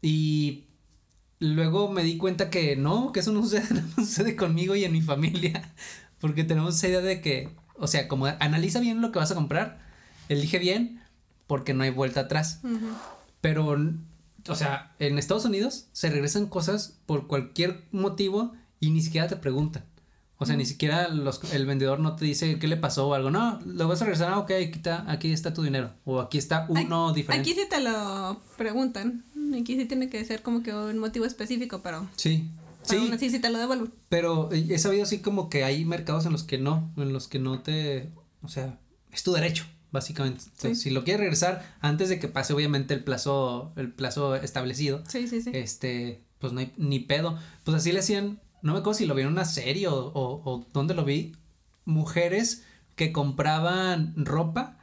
[0.00, 0.64] Y
[1.40, 4.92] luego me di cuenta que no, que eso no sucede, no sucede conmigo y en
[4.92, 5.74] mi familia.
[6.20, 9.34] Porque tenemos esa idea de que, o sea, como analiza bien lo que vas a
[9.34, 9.78] comprar,
[10.28, 11.00] elige bien,
[11.46, 12.60] porque no hay vuelta atrás.
[13.40, 13.76] Pero,
[14.48, 19.36] o sea, en Estados Unidos se regresan cosas por cualquier motivo y ni siquiera te
[19.36, 19.84] preguntan.
[20.40, 23.28] O sea, ni siquiera los, el vendedor no te dice qué le pasó o algo.
[23.28, 25.90] No, lo vas a regresar, ah, ok, aquí está, aquí está tu dinero.
[26.04, 27.50] O aquí está uno diferente.
[27.50, 29.24] Aquí sí te lo preguntan.
[29.60, 32.48] Aquí sí tiene que ser como que un motivo específico, pero, Sí,
[32.88, 33.92] sí, aún así sí te lo devuelven.
[34.08, 37.38] pero he sabido así como que hay mercados en los que no, en los que
[37.38, 38.10] no te,
[38.42, 38.78] o sea,
[39.12, 40.44] es tu derecho, básicamente.
[40.44, 40.84] Entonces, Sí.
[40.84, 45.26] Si lo quieres regresar antes de que pase obviamente el plazo, el plazo establecido, Sí,
[45.28, 45.50] sí, sí.
[45.54, 47.38] este, pues no hay ni pedo.
[47.64, 50.42] Pues así le hacían, no me acuerdo si lo vi en una serie o, o,
[50.44, 51.32] o dónde lo vi,
[51.84, 52.64] mujeres
[52.96, 54.74] que compraban ropa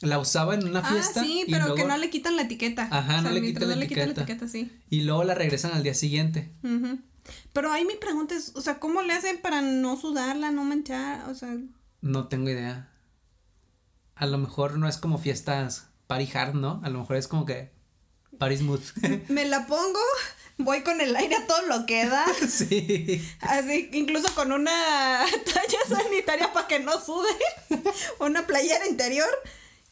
[0.00, 1.20] la usaba en una fiesta.
[1.22, 2.88] Ah, sí, y pero que luego- no le quitan la etiqueta.
[2.90, 4.48] Ajá, no le quitan la no le quitan la etiqueta.
[4.48, 4.70] sí.
[4.90, 6.50] Y luego la regresan al día siguiente.
[6.62, 6.98] Ujú.
[7.52, 11.28] Pero ahí mi pregunta es, o sea, ¿cómo le hacen para no sudarla, no manchar?
[11.30, 11.56] O sea,
[12.00, 12.90] No tengo idea.
[14.16, 16.80] A lo mejor no es como fiestas party hard, ¿no?
[16.84, 17.72] A lo mejor es como que
[18.38, 18.84] party smooth.
[19.28, 20.00] me la pongo,
[20.58, 22.26] voy con el aire a todo lo que da.
[22.48, 23.22] sí.
[23.40, 27.28] Así, incluso con una toalla sanitaria para que no sude.
[28.20, 29.28] una playera interior.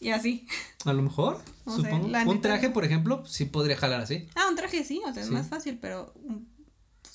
[0.01, 0.47] Y así.
[0.85, 2.09] A lo mejor, supongo.
[2.29, 4.29] Un traje, por ejemplo, sí podría jalar así.
[4.35, 6.52] Ah, un traje sí, o sea, es más fácil, pero un,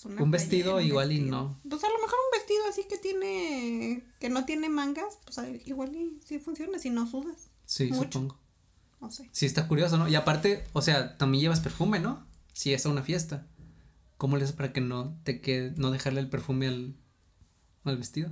[0.03, 1.59] pues, una Un vestido playera, igual y no.
[1.69, 5.95] Pues a lo mejor un vestido así que tiene, que no tiene mangas, pues igual
[5.95, 7.49] y sí funciona si no sudas.
[7.65, 8.03] Sí, Mucho.
[8.19, 8.39] supongo.
[9.01, 9.29] No sé.
[9.31, 10.07] Sí, está curioso, ¿no?
[10.07, 12.25] Y aparte, o sea, también llevas perfume, ¿no?
[12.53, 13.47] Si es a una fiesta.
[14.17, 16.95] ¿Cómo le haces para que no te quede, no dejarle el perfume al,
[17.83, 18.31] al vestido?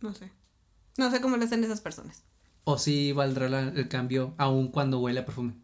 [0.00, 0.30] No sé.
[0.98, 2.24] No sé cómo lo hacen esas personas.
[2.64, 5.54] O si valdrá la- el cambio aún cuando huele a perfume.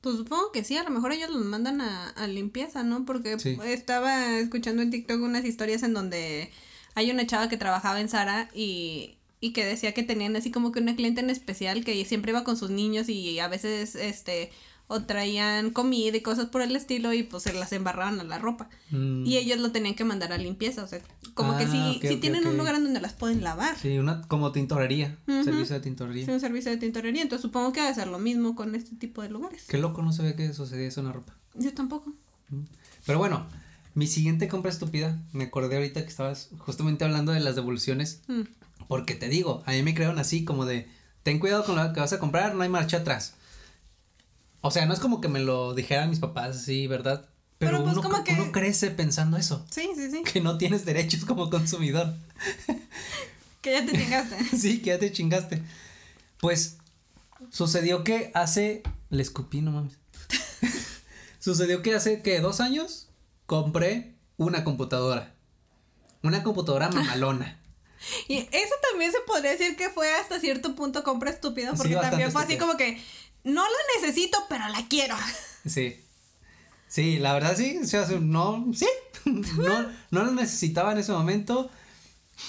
[0.00, 3.04] Pues supongo que sí, a lo mejor ellos los mandan a, a limpieza, ¿no?
[3.04, 3.58] Porque Sí.
[3.64, 6.50] estaba escuchando en TikTok unas historias en donde
[6.94, 10.70] hay una chava que trabajaba en Sara y, y que decía que tenían así como
[10.72, 14.50] que una cliente en especial que siempre iba con sus niños y a veces este
[14.90, 18.38] o traían comida y cosas por el estilo y pues se las embarraban a la
[18.38, 18.68] ropa.
[18.90, 21.00] Mm, Y ellos lo tenían que mandar a limpieza, o sea,
[21.34, 23.76] como que Ah, sí, ok, sí ok, tienen un lugar en donde las pueden lavar.
[23.78, 26.22] Sí, una como tintorería, servicio de tintorería.
[26.22, 28.96] Es un servicio de tintorería, entonces supongo que va a ser lo mismo con este
[28.96, 29.64] tipo de lugares.
[29.68, 31.34] Qué loco, no sabía que sucedía eso en la ropa.
[31.54, 32.12] Yo tampoco.
[33.06, 33.46] Pero bueno,
[33.94, 38.42] mi siguiente compra estúpida, me acordé ahorita que estabas justamente hablando de las devoluciones, Mm.
[38.88, 40.88] porque te digo, a mí me crearon así como de,
[41.22, 43.34] ten cuidado con lo que vas a comprar, no hay marcha atrás.
[44.60, 47.28] O sea, no es como que me lo dijeran mis papás así, ¿verdad?
[47.58, 50.22] Pero, Pero, pues, uno, como que- uno crece pensando eso, Sí, sí, sí.
[50.22, 52.14] que no tienes derechos como consumidor.
[53.60, 54.44] Que ya te chingaste.
[54.56, 55.60] sí, que ya te chingaste.
[56.40, 56.76] Pues
[57.50, 58.84] sucedió que hace.
[59.10, 59.94] Le escupí, no mames.
[61.40, 63.08] sucedió que hace que dos años
[63.46, 65.34] compré una computadora.
[66.22, 67.58] Una computadora mamalona.
[68.28, 71.96] Y eso también se podría decir que fue hasta cierto punto compra estúpida, Sí, porque
[71.96, 73.02] también fue así como que
[73.48, 75.16] no la necesito, pero la quiero.
[75.66, 75.96] Sí.
[76.86, 77.78] Sí, la verdad sí.
[77.82, 78.66] O sea, no.
[78.74, 78.86] Sí.
[79.24, 81.70] No, no la necesitaba en ese momento.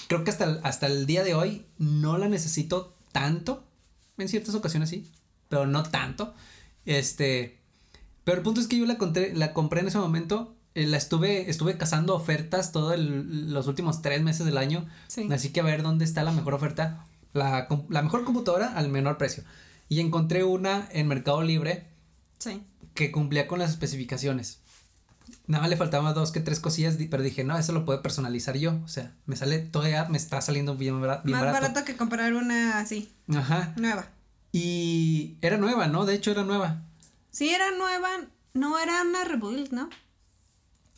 [0.06, 3.64] Creo que hasta el, hasta el día de hoy no la necesito tanto.
[4.16, 5.10] En ciertas ocasiones sí.
[5.48, 6.32] Pero no tanto.
[6.86, 7.58] Este.
[8.24, 10.54] Pero el punto es que yo la, compré- la compré en ese momento.
[10.74, 14.88] eh, la estuve, estuve cazando ofertas todos los últimos tres meses del año.
[15.08, 15.28] Sí.
[15.30, 17.04] Así que a ver dónde está la mejor oferta.
[17.32, 17.66] La
[18.02, 19.44] mejor computadora al menor precio.
[19.90, 21.86] Y encontré una en Mercado Libre
[22.38, 22.62] Sí.
[22.94, 24.60] que cumplía con las especificaciones.
[25.46, 28.56] Nada más le faltaban dos que tres cosillas, pero dije, no, eso lo puedo personalizar
[28.56, 28.78] yo.
[28.84, 31.62] O sea, me sale, todavía me está saliendo bien, bara- bien Más barato.
[31.62, 31.84] barato.
[31.84, 33.74] que comprar una así, Ajá.
[33.76, 34.06] nueva.
[34.52, 36.06] Y era nueva, ¿no?
[36.06, 36.82] De hecho, era nueva.
[37.30, 38.08] Sí, era nueva,
[38.54, 39.88] no era una rebuild, ¿no?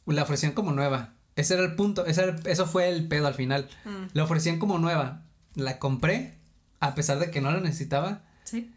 [0.07, 1.15] La ofrecían como nueva.
[1.37, 3.69] Ese era el punto, ese era eso fue el pedo al final.
[3.85, 4.07] Mm.
[4.13, 5.23] La ofrecían como nueva.
[5.55, 6.35] La compré,
[6.81, 8.23] a pesar de que no la necesitaba.
[8.45, 8.71] Sí.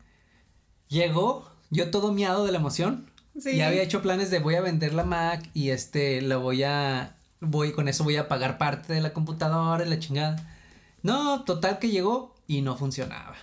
[0.89, 3.09] Llegó, yo todo miado de la emoción.
[3.39, 3.57] Sí.
[3.57, 7.17] Ya había hecho planes de voy a vender la Mac y este la voy a
[7.41, 10.37] voy con eso voy a pagar parte de la computadora y la chingada.
[11.03, 13.35] No, total que llegó y no funcionaba.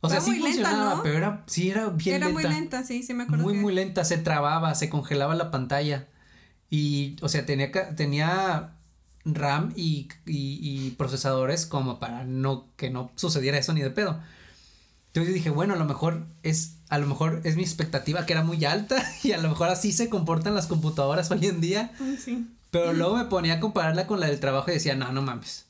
[0.00, 1.02] O sea, Era sí muy lenta, funcionaba, ¿no?
[1.02, 2.40] pero era sí era bien era lenta.
[2.48, 3.44] muy lenta, sí, sí me acuerdo.
[3.44, 6.06] Muy que- muy lenta, se trababa, se congelaba la pantalla.
[6.70, 8.74] Y o sea, tenía tenía
[9.24, 14.20] RAM y, y, y procesadores como para no que no sucediera eso ni de pedo.
[15.24, 18.42] Yo dije, bueno, a lo mejor es a lo mejor es mi expectativa que era
[18.42, 21.92] muy alta y a lo mejor así se comportan las computadoras hoy en día.
[21.98, 22.46] Mm, Sí.
[22.70, 25.66] Pero luego me ponía a compararla con la del trabajo y decía, no, no mames.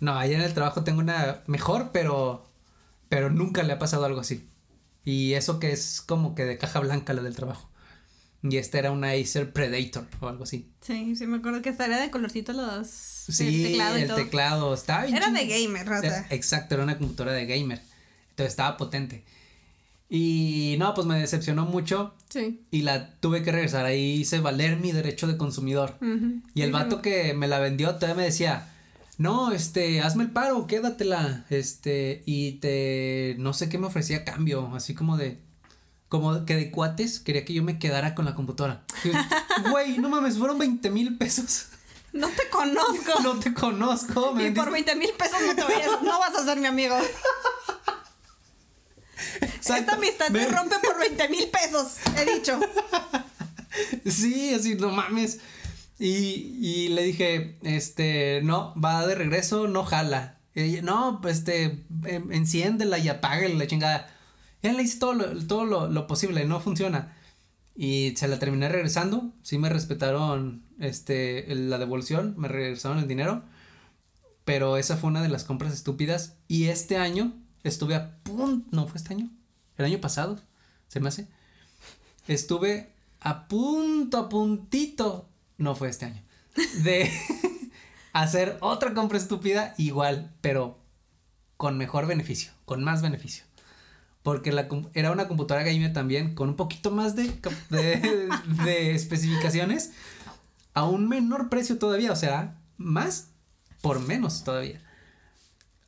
[0.00, 2.44] No, ahí en el trabajo tengo una mejor, pero,
[3.08, 4.48] pero nunca le ha pasado algo así.
[5.04, 7.70] Y eso que es como que de caja blanca la del trabajo.
[8.42, 10.70] Y esta era una Acer Predator o algo así.
[10.82, 14.08] Sí, sí me acuerdo que hasta era de colorcito los Sí, el teclado y el
[14.08, 14.16] todo.
[14.18, 15.86] teclado estaba bien Era de gamer.
[16.04, 17.80] Era- Exacto, era una computadora de gamer.
[18.34, 19.24] Entonces estaba potente.
[20.10, 22.60] Y no, pues me decepcionó mucho Sí.
[22.70, 23.84] y la tuve que regresar.
[23.86, 25.96] Ahí hice valer mi derecho de consumidor.
[26.54, 28.68] Y el vato que me la vendió todavía me decía,
[29.18, 34.24] no, este, hazme el paro, quédatela, este, y te, no sé qué me ofrecía a
[34.24, 35.38] cambio, así como de,
[36.08, 38.82] como que de cuates, quería que yo me quedara con la computadora.
[39.70, 41.66] Güey, no mames, fueron 20 mil pesos.
[42.12, 43.12] No te conozco.
[43.22, 44.34] No te conozco.
[44.34, 46.66] me y por vendiste- 20 mil pesos no, te vayas- no vas a ser mi
[46.66, 46.96] amigo.
[49.64, 49.80] Exacto.
[49.82, 52.58] Esta amistad Me- se rompe por 20 mil pesos, he dicho.
[54.04, 55.40] Sí, así, no mames.
[55.98, 56.06] Y,
[56.60, 60.38] y le dije, este, no, va de regreso, no jala.
[60.54, 64.08] Ella, no, pues, este, em- enciéndela y apáguela, la chingada.
[64.62, 67.16] Ya le hice todo lo, todo lo, lo posible, no funciona.
[67.74, 69.32] Y se la terminé regresando.
[69.42, 73.42] Sí me respetaron este, la devolución, me regresaron el dinero.
[74.44, 76.34] Pero esa fue una de las compras estúpidas.
[76.46, 77.34] Y este año
[77.64, 78.68] estuve a punto.
[78.70, 79.30] No, fue este año.
[79.78, 80.38] El año pasado.
[80.88, 81.26] Se me hace.
[82.28, 85.28] Estuve a punto, a puntito.
[85.58, 86.22] No fue este año.
[86.82, 87.10] De
[88.12, 90.78] hacer otra compra estúpida igual, pero
[91.56, 93.44] con mejor beneficio, con más beneficio.
[94.22, 97.30] Porque la, era una computadora gamer también con un poquito más de,
[97.70, 99.92] de, especificaciones
[100.72, 103.28] a un menor precio todavía, o sea, más
[103.82, 104.80] por menos todavía.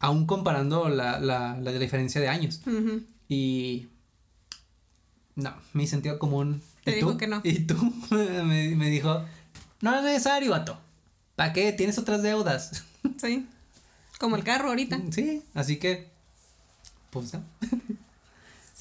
[0.00, 2.60] Aún comparando la, la, la diferencia de años.
[3.28, 3.88] Y
[5.34, 6.62] no, mi sentido común.
[6.84, 7.18] Te ¿Y dijo tú?
[7.18, 7.40] que no.
[7.44, 7.74] Y tú
[8.10, 9.24] me, me dijo,
[9.80, 10.78] no es necesario, vato.
[11.36, 11.72] ¿Para qué?
[11.72, 12.84] Tienes otras deudas.
[13.18, 13.46] Sí.
[14.18, 15.00] Como el carro ahorita.
[15.12, 16.10] Sí, así que,
[17.10, 17.44] pues no.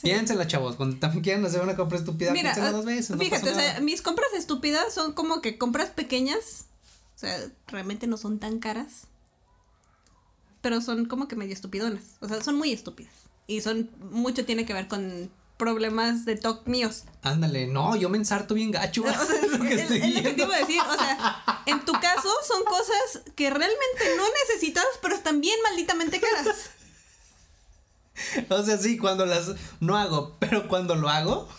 [0.01, 0.75] Piénsela, chavos.
[0.75, 3.15] Cuando también quieran hacer una compra estúpida, Mira, piénsela ah, dos veces.
[3.17, 6.65] fíjate, o sea, mis compras estúpidas son como que compras pequeñas.
[7.15, 7.37] O sea,
[7.67, 9.07] realmente no son tan caras.
[10.61, 12.15] Pero son como que medio estupidonas.
[12.19, 13.13] O sea, son muy estúpidas.
[13.47, 17.03] Y son, mucho tiene que ver con problemas de TOC míos.
[17.21, 19.03] Ándale, no, yo me ensarto bien gacho.
[19.07, 19.99] O sea, es lo que estoy
[20.37, 20.81] iba a decir.
[20.81, 26.19] O sea, en tu caso son cosas que realmente no necesitas, pero están bien malditamente
[26.19, 26.69] caras.
[28.49, 31.49] O sea, sí, cuando las no hago, pero cuando lo hago,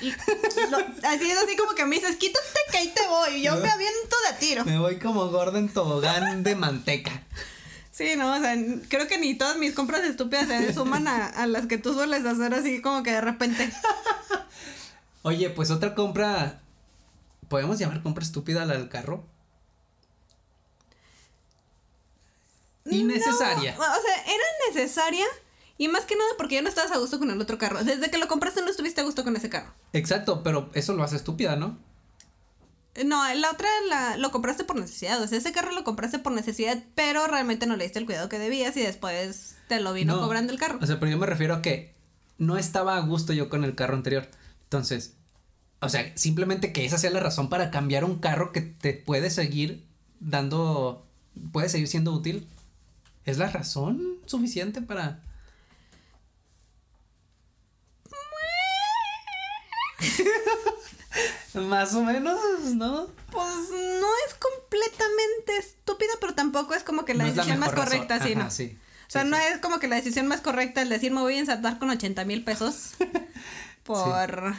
[0.00, 0.78] lo-
[1.08, 3.42] así es así como que me dices, quítate que ahí te voy.
[3.42, 4.64] Yo me aviento de tiro.
[4.64, 7.22] me voy como gordo en tobogán de manteca.
[7.92, 8.56] Sí, no, o sea,
[8.88, 12.24] creo que ni todas mis compras estúpidas se suman a, a las que tú sueles
[12.24, 13.70] hacer así como que de repente.
[15.22, 16.62] Oye, pues otra compra.
[17.48, 19.26] ¿Podemos llamar compra estúpida la del carro?
[22.86, 23.74] Innecesaria.
[23.74, 25.26] No, o sea, era necesaria
[25.76, 27.84] y más que nada porque ya no estabas a gusto con el otro carro.
[27.84, 29.72] Desde que lo compraste no estuviste a gusto con ese carro.
[29.92, 31.78] Exacto, pero eso lo hace estúpida, ¿no?
[33.04, 35.20] No, la otra la, lo compraste por necesidad.
[35.22, 38.28] O sea, ese carro lo compraste por necesidad, pero realmente no le diste el cuidado
[38.28, 40.78] que debías y después te lo vino No, cobrando el carro.
[40.80, 41.94] O sea, pero yo me refiero a que
[42.36, 44.28] no estaba a gusto yo con el carro anterior.
[44.64, 45.14] Entonces,
[45.80, 49.30] o sea, simplemente que esa sea la razón para cambiar un carro que te puede
[49.30, 49.86] seguir
[50.20, 51.06] dando,
[51.50, 52.46] puede seguir siendo útil.
[53.24, 55.20] ¿Es la razón suficiente para...
[61.54, 62.38] Más o menos,
[62.74, 63.08] ¿no?
[63.30, 63.54] Pues
[64.00, 68.32] no es completamente estúpida, pero tampoco es como que la No decisión más correcta, sí,
[68.32, 68.50] Ajá, ¿no?
[68.50, 68.78] sí.
[69.08, 69.42] O sea, Sí, no sí.
[69.52, 72.24] es como que la decisión más correcta el decir me voy a ensartar con 80
[72.24, 72.92] mil pesos
[73.84, 74.54] por...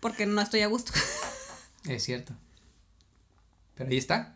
[0.00, 0.92] Porque no estoy a gusto.
[1.88, 2.32] Es cierto.
[3.76, 4.34] Pero ahí está.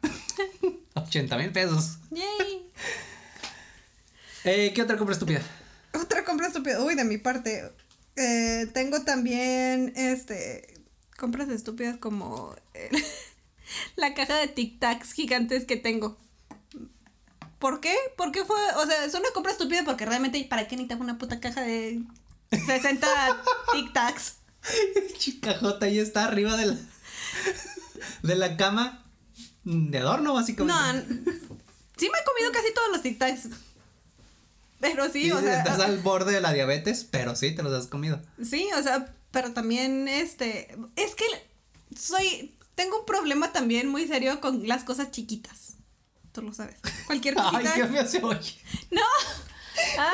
[0.94, 1.98] 80 mil pesos.
[2.10, 2.70] Yay.
[4.44, 5.42] Eh, ¿Qué otra compra estúpida?
[5.92, 6.80] Otra compra estúpida.
[6.82, 7.72] Uy, de mi parte.
[8.16, 10.69] Eh, tengo también, este,
[11.20, 12.90] compras estúpidas como eh,
[13.96, 16.18] la caja de Tic Tacs gigantes que tengo.
[17.60, 17.94] ¿Por qué?
[18.16, 21.40] Porque fue, o sea, es una compra estúpida porque realmente, ¿para qué necesitas una puta
[21.40, 22.02] caja de
[22.50, 23.06] 60
[23.72, 24.36] Tic Tacs?
[25.18, 26.76] Chicajota ahí está arriba de la,
[28.22, 29.04] de la cama
[29.64, 31.12] de adorno, No, básicamente.
[31.12, 31.22] n-
[31.98, 33.48] sí me he comido casi todos los Tic Tacs.
[34.80, 35.58] Pero sí, Y o sea.
[35.58, 38.22] estás al borde de la diabetes, pero sí te los has comido.
[38.42, 41.24] Sí, o sea, pero también este, es que
[41.96, 45.74] soy, tengo un problema también muy serio con las cosas chiquitas.
[46.32, 46.76] Tú lo sabes.
[47.06, 47.74] Cualquier Ay, cosita.
[47.74, 48.54] qué feo se oye.
[48.90, 49.02] No.
[49.98, 50.10] Ah,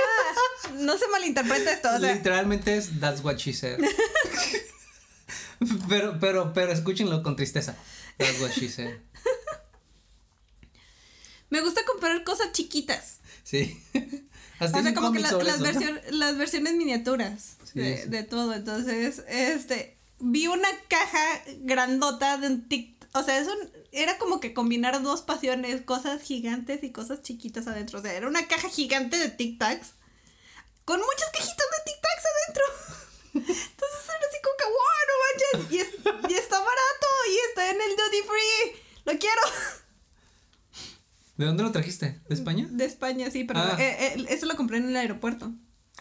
[0.75, 3.81] no se malinterpreta esto, o sea, Literalmente es that's what she said.
[5.89, 7.77] pero, pero, pero escúchenlo con tristeza.
[8.19, 8.97] That's what she said.
[11.51, 13.21] me gusta comprar cosas chiquitas.
[13.43, 13.83] Sí.
[14.59, 18.09] Hasta O sea, como que la- las, versión- las versiones miniaturas Sí, de, sí.
[18.09, 18.55] de todo.
[18.55, 23.53] Entonces, este, vi una caja grandota de un tic, o sea, eso
[23.93, 27.99] era como que combinar dos pasiones, cosas gigantes y cosas chiquitas adentro.
[27.99, 29.93] O sea, era una caja gigante de Tic Tacs
[30.85, 32.65] con muchas cajitas de Tic Tacs adentro.
[33.35, 35.15] Entonces era así como que, wow, no
[35.61, 38.83] manches, y, es- y está barato y está en el duty free.
[39.05, 39.43] Lo quiero.
[41.37, 42.21] ¿De dónde lo trajiste?
[42.29, 42.67] ¿De España?
[42.71, 43.77] De España, sí, pero Ah.
[43.79, 45.53] eh, eh, eso lo compré en el aeropuerto.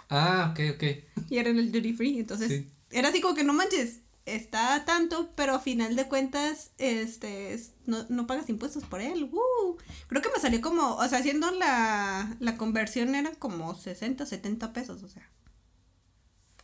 [0.10, 0.84] Ah, ok, ok.
[1.30, 2.68] Y era en el duty free, entonces Sí.
[2.92, 7.74] era así como que no manches, está tanto, pero a final de cuentas, este, es-
[7.86, 9.30] no, no pagas impuestos por él.
[9.32, 9.78] ¡uh!
[10.08, 14.74] Creo que me salió como, o sea, haciendo la, la conversión era como 60, 70
[14.74, 15.30] pesos, o sea,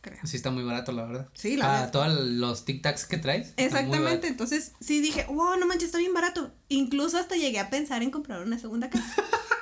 [0.02, 0.18] creo.
[0.24, 1.28] Sí está muy barato, la verdad.
[1.32, 1.90] Sí, la Ah, verdad.
[1.92, 3.54] todos los tic tacs que traes.
[3.56, 6.52] Exactamente, entonces sí dije, wow, no manches, está bien barato.
[6.68, 9.14] Incluso hasta llegué a pensar en comprar una segunda casa.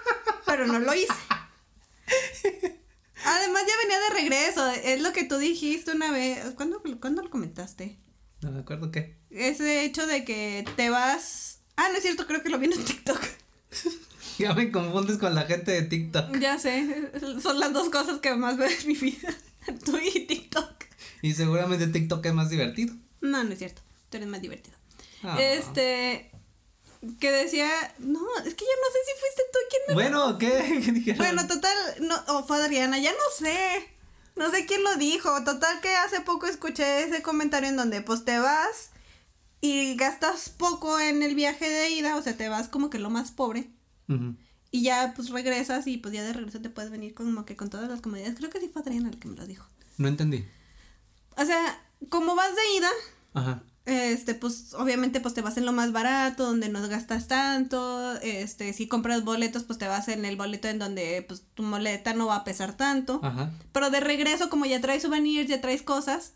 [0.47, 1.12] pero no lo hice.
[3.24, 7.30] Además ya venía de regreso, es lo que tú dijiste una vez, ¿cuándo, ¿cuándo lo
[7.30, 7.99] comentaste?
[8.41, 9.18] No me acuerdo qué.
[9.30, 11.59] Ese hecho de que te vas...
[11.76, 13.20] Ah, no es cierto, creo que lo vi en TikTok.
[14.38, 16.38] Ya me confundes con la gente de TikTok.
[16.38, 17.11] Ya sé,
[17.43, 19.28] son las dos cosas que más veo en mi vida.
[19.84, 20.84] Tú y TikTok.
[21.22, 22.94] Y seguramente TikTok es más divertido.
[23.20, 23.82] No, no es cierto.
[24.08, 24.76] Tú eres más divertido.
[25.22, 25.36] Ah.
[25.40, 26.30] Este.
[27.18, 27.68] Que decía.
[27.98, 29.94] No, es que ya no sé si fuiste tú quien me.
[29.94, 30.82] Bueno, ¿qué?
[30.84, 31.18] ¿Qué dijeron?
[31.18, 31.76] Bueno, total.
[32.00, 33.88] No, o fue Adriana, ya no sé.
[34.36, 35.44] No sé quién lo dijo.
[35.44, 38.90] Total que hace poco escuché ese comentario en donde pues te vas
[39.61, 42.16] y gastas poco en el viaje de ida.
[42.16, 43.70] O sea, te vas como que lo más pobre.
[44.08, 44.36] Ujú.
[44.71, 47.71] Y ya pues regresas y pues ya de regreso te puedes venir como que con
[47.71, 48.37] todas las comodidades.
[48.37, 49.66] Creo que sí fue Adriana la que me lo dijo.
[49.99, 50.47] No entendí.
[51.37, 52.91] O sea, como vas de ida,
[53.35, 53.62] Ajá.
[53.87, 58.73] este, pues, obviamente, pues te vas en lo más barato, donde no gastas tanto, este,
[58.73, 62.27] si compras boletos, pues te vas en el boleto en donde, pues, tu moleta no
[62.27, 63.21] va a pesar tanto.
[63.23, 63.53] Ajá.
[63.73, 66.35] Pero de regreso, como ya traes souvenirs, ya traes cosas,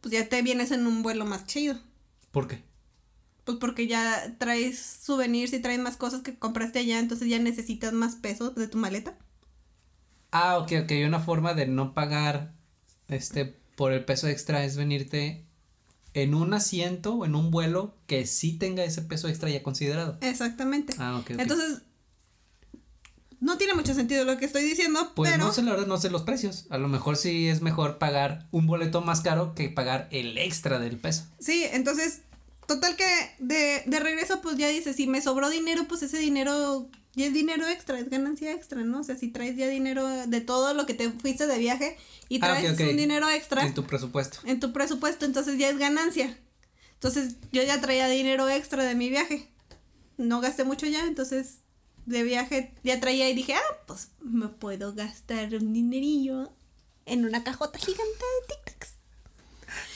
[0.00, 1.78] pues ya te vienes en un vuelo más chido.
[2.30, 2.62] ¿Por qué?
[3.50, 7.92] Pues porque ya traes souvenirs y traes más cosas que compraste allá, entonces ya necesitas
[7.92, 9.18] más peso de tu maleta.
[10.30, 10.92] Ah, ok, ok.
[11.04, 12.52] Una forma de no pagar
[13.08, 15.44] este por el peso extra es venirte
[16.14, 20.16] en un asiento o en un vuelo que sí tenga ese peso extra ya considerado.
[20.20, 20.94] Exactamente.
[20.98, 21.40] Ah, ok, ok.
[21.40, 21.82] Entonces,
[23.40, 25.44] no tiene mucho sentido lo que estoy diciendo, Pues pero...
[25.44, 26.66] no sé, la verdad, no sé los precios.
[26.70, 30.78] A lo mejor sí es mejor pagar un boleto más caro que pagar el extra
[30.78, 31.24] del peso.
[31.40, 32.22] Sí, entonces,
[32.74, 33.04] total que
[33.40, 37.32] de, de regreso, pues ya dices, si me sobró dinero, pues ese dinero ya es
[37.32, 39.00] dinero extra, es ganancia extra, ¿no?
[39.00, 41.96] O sea, si traes ya dinero de todo lo que te fuiste de viaje
[42.28, 44.38] y Ah, traes un dinero extra En tu presupuesto.
[44.44, 46.38] en tu presupuesto, entonces ya es ganancia.
[46.94, 49.48] Entonces, yo ya traía dinero extra de mi viaje.
[50.16, 51.56] No gasté mucho ya, entonces
[52.06, 56.52] de viaje ya traía y dije, ah, pues me puedo gastar un dinerillo
[57.06, 58.89] en una cajota gigante de Tic Tacs.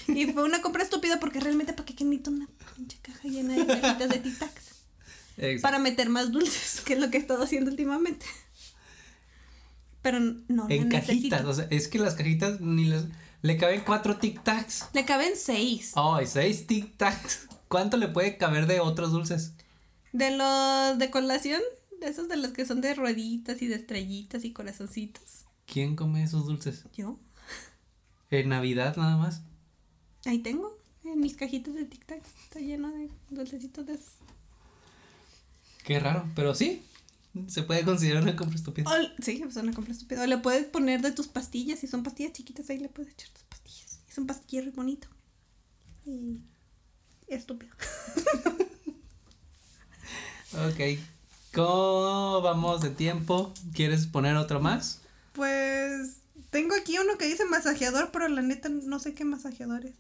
[0.09, 3.67] Y fue una compra estúpida porque realmente para qué necesito una pinche caja llena de
[3.67, 4.65] cajitas de Tic Tacs.
[5.37, 5.63] Exacto.
[5.63, 8.27] Para meter más dulces, que es lo que he estado haciendo últimamente.
[10.03, 11.49] Pero no En cajitas, necesito.
[11.49, 13.05] o sea, es que las cajitas ni les
[13.43, 14.87] le caben cuatro tic tacs.
[14.95, 15.93] Le caben seis.
[15.97, 17.47] Ay, seis tic tacs.
[17.69, 19.53] ¿Cuánto le puede caber de otros dulces?
[20.13, 21.61] De los de colación,
[22.01, 25.45] de esos de los que son de rueditas y de estrellitas y corazoncitos.
[25.67, 26.85] ¿Quién come esos dulces?
[26.95, 27.19] Yo,
[28.31, 29.43] En Navidad nada más.
[30.27, 34.15] Ahí tengo, en mis cajitas de Tic Tacs, está lleno de dulcecitos de esos.
[35.85, 36.83] Qué raro, pero sí.
[37.49, 38.89] Se puede considerar una compra estúpida.
[38.91, 40.23] O- sí, es una compra estúpida.
[40.23, 43.29] O le puedes poner de tus pastillas, si son pastillas chiquitas, ahí le puedes echar
[43.31, 43.99] tus pastillas.
[44.09, 45.09] Es un pastillero bonito.
[46.07, 46.39] Y
[47.29, 47.75] estúpido.
[50.53, 50.99] Ok.
[51.53, 53.53] ¿Cómo vamos de tiempo?
[53.75, 55.01] ¿Quieres poner otro más?
[55.33, 56.19] Pues
[56.55, 59.95] tengo aquí uno que dice masajeador, pero la neta no sé qué masajeador es.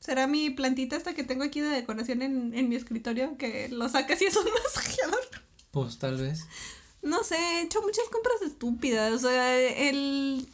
[0.00, 3.88] ¿Será mi plantita esta que tengo aquí de decoración en, en mi escritorio que lo
[3.88, 5.20] sacas y es un masajeador?
[5.70, 6.44] Pues tal vez.
[7.00, 9.12] No sé, he hecho muchas compras estúpidas.
[9.14, 10.46] O sea, el.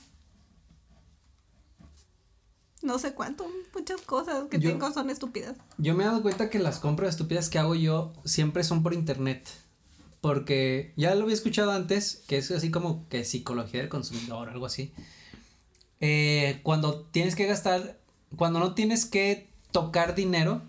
[2.81, 5.57] No sé cuánto, muchas cosas que Yo- tengo son estúpidas.
[5.79, 8.95] Yo me he dado cuenta que las compras estúpidas que hago yo siempre son por
[8.95, 9.49] internet.
[10.21, 14.67] Porque ya lo había escuchado antes, que es así como que psicología del consumidor, algo
[14.67, 14.93] así.
[16.01, 17.99] Eh, cuando tienes que gastar,
[18.37, 20.63] cuando no tienes que tocar dinero,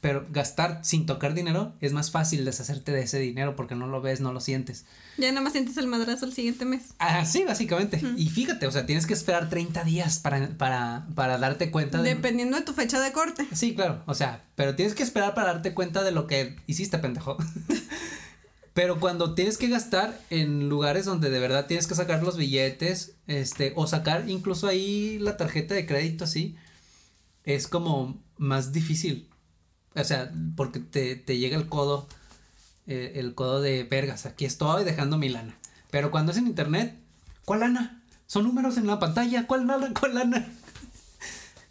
[0.00, 4.00] pero gastar sin tocar dinero, es más fácil deshacerte de ese dinero porque no lo
[4.00, 4.84] ves, no lo sientes.
[5.18, 6.94] Ya nada más sientes el madrazo el siguiente mes.
[6.98, 8.00] Ah, sí, básicamente.
[8.16, 12.14] Y fíjate, o sea, tienes que esperar 30 días para, para, para darte cuenta de...
[12.14, 13.48] Dependiendo de tu fecha de corte.
[13.52, 16.98] Sí, claro, o sea, pero tienes que esperar para darte cuenta de lo que hiciste,
[16.98, 17.36] pendejo.
[18.76, 23.16] pero cuando tienes que gastar en lugares donde de verdad tienes que sacar los billetes,
[23.26, 26.56] este, o sacar incluso ahí la tarjeta de crédito así,
[27.44, 29.30] es como más difícil.
[29.94, 32.06] O sea, porque te, te llega el codo,
[32.86, 35.56] eh, el codo de vergas, aquí estoy dejando mi lana.
[35.90, 36.98] Pero cuando es en internet,
[37.46, 38.02] ¿cuál lana?
[38.26, 39.90] Son números en la pantalla, ¿cuál lana?
[39.98, 40.48] ¿Cuál lana?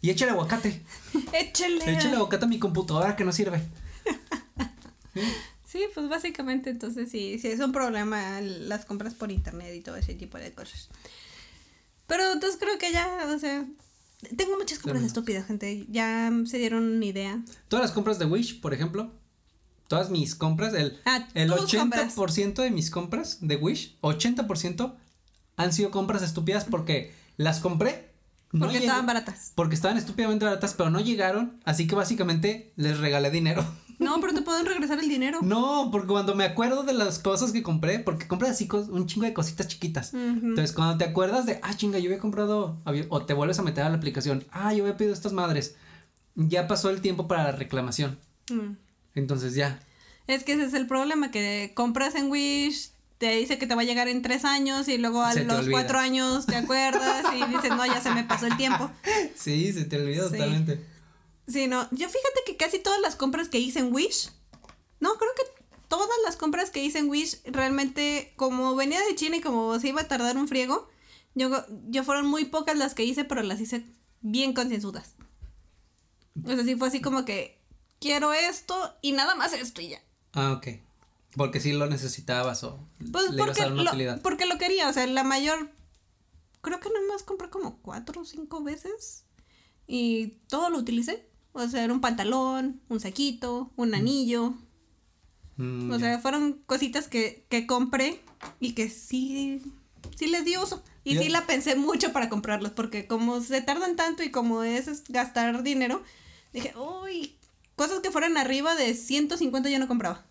[0.02, 0.82] Y échale aguacate.
[1.32, 1.88] Échale.
[1.88, 3.62] Échale aguacate a mi computadora que no sirve.
[5.14, 5.20] Sí,
[5.94, 10.14] pues básicamente entonces sí, sí es un problema las compras por internet y todo ese
[10.14, 10.88] tipo de cosas.
[12.06, 13.66] Pero entonces creo que ya, o sea,
[14.36, 15.86] tengo muchas compras estúpidas, gente.
[15.88, 17.42] Ya se dieron una idea.
[17.68, 19.12] Todas las compras de Wish, por ejemplo,
[19.88, 24.94] todas mis compras, el, Ah, el tus 80% de mis compras de Wish, 80%
[25.56, 28.12] han sido compras estúpidas porque las compré.
[28.52, 29.52] no Porque estaban baratas.
[29.54, 33.66] Porque estaban estúpidamente baratas, pero no llegaron, así que básicamente les regalé dinero.
[33.98, 35.40] No, pero te pueden regresar el dinero.
[35.42, 39.26] No, porque cuando me acuerdo de las cosas que compré, porque compras así un chingo
[39.26, 40.12] de cositas chiquitas.
[40.14, 42.78] Entonces, cuando te acuerdas de, ah, chinga, yo había comprado,
[43.08, 45.76] o te vuelves a meter a la aplicación, ah, yo había pedido estas madres,
[46.34, 48.18] ya pasó el tiempo para la reclamación.
[48.50, 48.76] Mm.
[49.14, 49.80] Entonces ya.
[50.26, 53.82] Es que ese es el problema, que compras en Wish, te dice que te va
[53.82, 57.50] a llegar en tres años y luego a Se los cuatro años te acuerdas y
[57.50, 58.90] dices, no, ya se me pasó el tiempo.
[59.36, 60.32] Sí, se te olvidó Sí.
[60.32, 60.95] totalmente.
[61.48, 64.30] Sí, no, yo fíjate que casi todas las compras que hice en Wish,
[65.00, 69.36] no, creo que todas las compras que hice en Wish, realmente, como venía de China
[69.36, 70.88] y como se iba a tardar un friego,
[71.34, 73.84] yo, yo fueron muy pocas las que hice, pero las hice
[74.22, 75.14] bien concienzudas.
[76.44, 77.60] O sea, sí fue así como que
[78.00, 80.02] quiero esto y nada más esto y ya.
[80.32, 80.66] Ah, ok.
[81.36, 82.80] Porque sí lo necesitabas o
[83.12, 84.22] Pues le ibas a porque dar una lo, utilidad.
[84.22, 85.70] porque lo quería, o sea, la mayor,
[86.62, 89.24] creo que nomás compré como cuatro o cinco veces
[89.86, 91.28] y todo lo utilicé.
[91.56, 94.54] O sea, era un pantalón, un saquito, un anillo.
[95.56, 98.20] Mm, O sea, fueron cositas que, que compré
[98.60, 99.62] y que sí,
[100.16, 100.82] sí les di uso.
[101.02, 104.88] Y sí la pensé mucho para comprarlos, porque como se tardan tanto y como es
[104.88, 106.02] es gastar dinero,
[106.52, 107.36] dije, uy,
[107.76, 110.26] cosas que fueran arriba de 150 yo no compraba.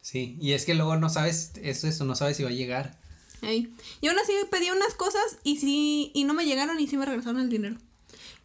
[0.00, 2.98] Sí, y es que luego no sabes, es eso, no sabes si va a llegar.
[3.40, 3.72] Ahí.
[4.00, 7.06] Y aún así pedí unas cosas y sí, y no me llegaron y sí me
[7.06, 7.76] regresaron el dinero.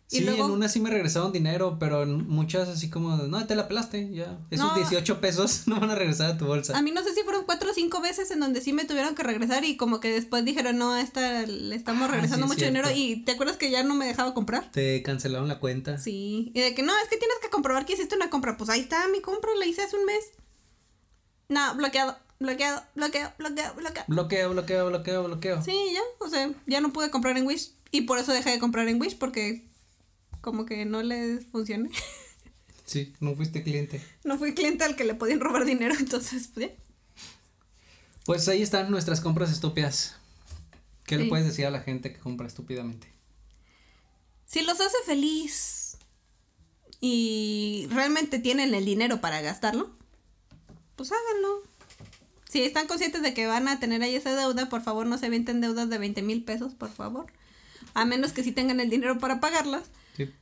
[0.10, 3.56] Sí, luego- en una sí me regresaron dinero, pero en muchas así como, no, te
[3.56, 4.40] la pelaste, ya.
[4.50, 4.76] Esos No.
[4.76, 6.78] 18 pesos no van a regresar a tu bolsa.
[6.78, 9.16] A mí no sé si fueron cuatro o cinco veces en donde sí me tuvieron
[9.16, 12.54] que regresar y como que después dijeron, no, a esta le estamos Ah, regresando sí,
[12.54, 14.72] mucho dinero y ¿te acuerdas que ya no me dejaba comprar?
[14.72, 15.98] Te cancelaron la cuenta.
[15.98, 18.56] Sí, y de que no, es que tienes que comprobar que hiciste una compra.
[18.56, 20.24] Pues ahí está mi compra, la hice hace un mes.
[21.50, 24.06] No, bloqueado, bloqueado, bloqueado, bloqueado, bloqueado.
[24.08, 25.62] Bloqueo, bloqueo, bloqueo, bloqueo.
[25.62, 28.60] Sí, ya, o sea, ya no pude comprar en Wish y por eso dejé de
[28.60, 29.66] comprar en Wish porque
[30.48, 31.90] como que no les funcioné.
[32.86, 34.02] Sí, no fuiste cliente.
[34.24, 36.72] No fui cliente al que le podían robar dinero, entonces, pues.
[38.24, 40.16] Pues ahí están nuestras compras estúpidas.
[41.06, 43.12] ¿Qué le puedes decir a la gente que compra estúpidamente?
[44.46, 45.98] Si los hace feliz
[47.02, 49.92] y realmente tienen el dinero para gastarlo,
[50.96, 51.64] pues háganlo.
[52.50, 55.30] Si están conscientes de que van a tener ahí esa deuda, por favor no se
[55.30, 57.26] venten deudas de 20 mil pesos, por favor.
[57.94, 59.84] A menos que sí tengan el dinero para pagarlas.
[60.18, 60.34] Sí.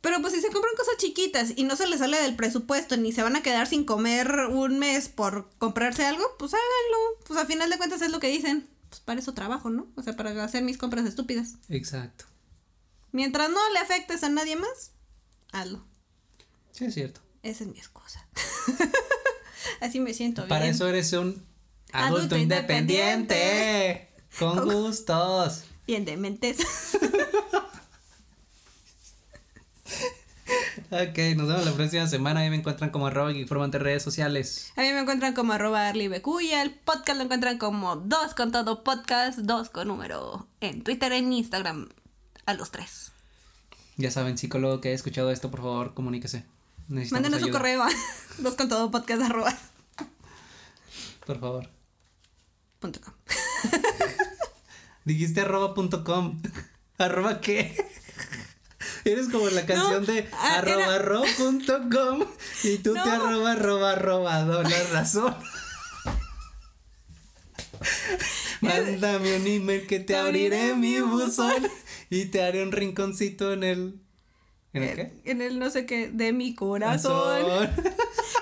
[0.00, 3.12] Pero pues si se compran cosas chiquitas y no se les sale del presupuesto ni
[3.12, 7.20] se van a quedar sin comer un mes por comprarse algo, pues háganlo.
[7.26, 8.68] Pues a final de cuentas es lo que dicen.
[8.88, 9.88] Pues para eso trabajo, ¿no?
[9.96, 11.54] O sea, para hacer mis compras estúpidas.
[11.68, 12.26] Exacto.
[13.10, 14.92] Mientras no le afectes a nadie más,
[15.50, 15.84] hazlo.
[16.70, 17.20] Sí, es cierto.
[17.42, 18.26] Esa es mi excusa.
[19.80, 21.44] Así me siento Para eso eres un
[21.92, 24.08] adulto, Adulto independiente.
[24.38, 25.64] Con gustos.
[25.86, 26.58] Bien de mentes.
[30.90, 32.40] Ok, nos vemos la próxima semana.
[32.40, 34.72] Ahí me encuentran como arroba informante redes sociales.
[34.76, 38.52] A mí me encuentran como arroba arlibecu y al podcast lo encuentran como dos con
[38.52, 40.46] todo podcast, dos con número.
[40.60, 41.88] En Twitter, en Instagram,
[42.46, 43.10] a los tres.
[43.96, 46.44] Ya saben, psicólogo que haya escuchado esto, por favor, comuníquese.
[46.86, 47.88] Mándenos su correo a
[48.38, 49.52] dos con todo podcast arroba
[51.26, 51.68] Por favor.
[52.78, 53.12] punto com.
[55.04, 56.40] Dijiste arroba punto com.
[56.98, 57.76] ¿Arroba qué?
[59.06, 62.24] Eres como la canción de ah, arroba era- arroba punto com
[62.64, 65.34] y tú te arroba arroba arroba la razón.
[68.60, 71.66] Mándame un email que te abriré mi buzón
[72.10, 74.00] y te haré un rinconcito en el.
[74.72, 75.12] ¿En el qué?
[75.24, 77.70] En el no sé qué, de mi corazón.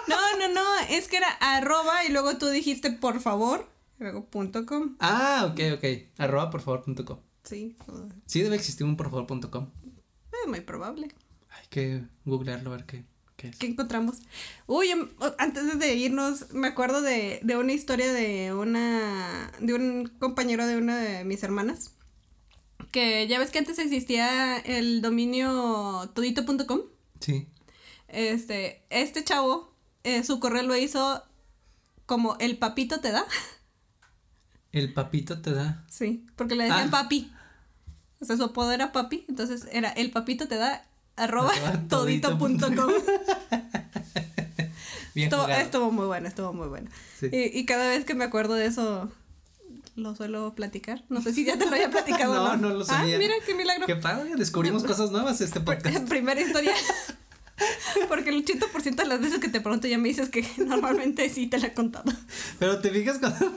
[0.06, 3.66] No, no, no, es que era arroba y luego tú dijiste por favor,
[3.98, 4.96] luego punto com.
[5.00, 5.84] Ah, ok, ok.
[6.18, 7.18] Arroba por favor punto com.
[7.42, 7.76] Sí,
[8.26, 9.70] Sí debe existir un por favor punto com.
[9.83, 9.83] es
[10.46, 11.08] muy probable.
[11.50, 13.04] Hay que googlearlo a ver qué,
[13.36, 13.56] qué es.
[13.56, 14.18] ¿Qué encontramos?
[14.66, 15.08] Uy, em-
[15.38, 19.50] antes de irnos, me acuerdo de, de una historia de una.
[19.60, 21.92] de un compañero de una de mis hermanas.
[22.90, 26.80] Que ya ves que antes existía el dominio todito.com.
[27.20, 27.48] Sí.
[28.08, 31.24] Este, este chavo, eh, su correo lo hizo
[32.06, 33.24] como el papito te da.
[34.72, 35.84] El papito te da.
[35.88, 36.90] Sí, porque le decían Ah.
[36.90, 37.30] papi.
[38.24, 40.82] O sea, su apodo era papi, entonces era el papito te da
[41.14, 41.52] arroba
[41.90, 42.58] todito.com.
[45.14, 46.90] Estuvo, estuvo muy bueno, estuvo muy bueno.
[47.20, 47.28] Sí.
[47.30, 49.12] Y, y cada vez que me acuerdo de eso,
[49.94, 51.04] lo suelo platicar.
[51.08, 52.68] No sé si ya te lo había platicado o No, no.
[52.70, 53.18] no lo Ah, sabía.
[53.18, 53.86] mira qué milagro.
[53.86, 56.08] Qué padre, descubrimos cosas nuevas este podcast.
[56.08, 56.72] Primera historia.
[58.08, 61.46] Porque el 80% de las veces que te pregunto ya me dices que normalmente sí
[61.46, 62.10] te la he contado.
[62.58, 63.52] Pero te fijas cuando.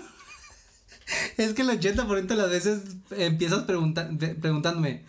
[1.38, 2.80] Es que el 80% de las veces
[3.12, 4.10] empiezas pregunta-
[4.42, 5.04] preguntándome.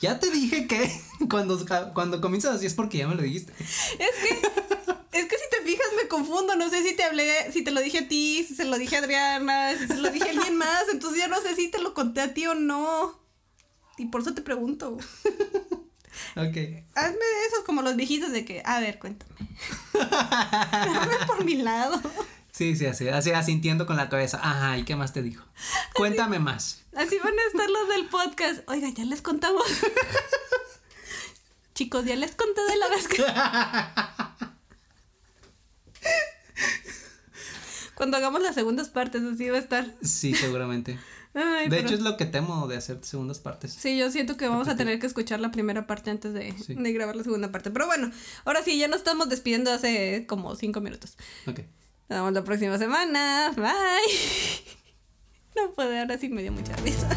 [0.00, 0.90] Ya te dije que
[1.30, 1.58] cuando,
[1.94, 3.52] cuando comienzas así es porque ya me lo dijiste.
[3.60, 4.48] Es que,
[6.08, 8.78] confundo, no sé si te hablé, si te lo dije a ti, si se lo
[8.78, 11.68] dije a Adriana, si se lo dije a alguien más, entonces ya no sé si
[11.70, 13.18] te lo conté a ti o no.
[13.98, 14.96] Y por eso te pregunto.
[16.36, 16.56] Ok.
[16.94, 19.34] Hazme esos como los viejitos de que, a ver, cuéntame.
[19.92, 22.00] Dame por mi lado.
[22.58, 24.40] Sí, sí, así, así asintiendo con la cabeza.
[24.42, 25.44] Ajá, ¿y qué más te dijo?
[25.94, 26.82] Cuéntame más.
[26.96, 28.68] Así van a estar los del podcast.
[28.68, 29.62] Oiga, ya les contamos.
[31.76, 33.24] Chicos, ya les conté de la vez que.
[37.94, 39.94] Cuando hagamos las segundas partes, así va a estar.
[40.02, 40.98] Sí, seguramente.
[41.34, 43.72] Ay, De pero- hecho, es lo que temo de hacer segundas partes.
[43.72, 46.74] Sí, yo siento que vamos a tener que escuchar la primera parte antes de, Sí.
[46.74, 47.70] de grabar la segunda parte.
[47.70, 48.10] Pero bueno,
[48.44, 51.16] ahora sí, ya nos estamos despidiendo hace como cinco minutos.
[51.46, 51.60] Ok.
[52.08, 53.52] Nos vemos la próxima semana.
[53.56, 53.68] Bye.
[55.56, 57.08] No puede, ahora sí me dio mucha risa.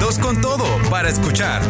[0.00, 1.62] Dos con todo para escuchar.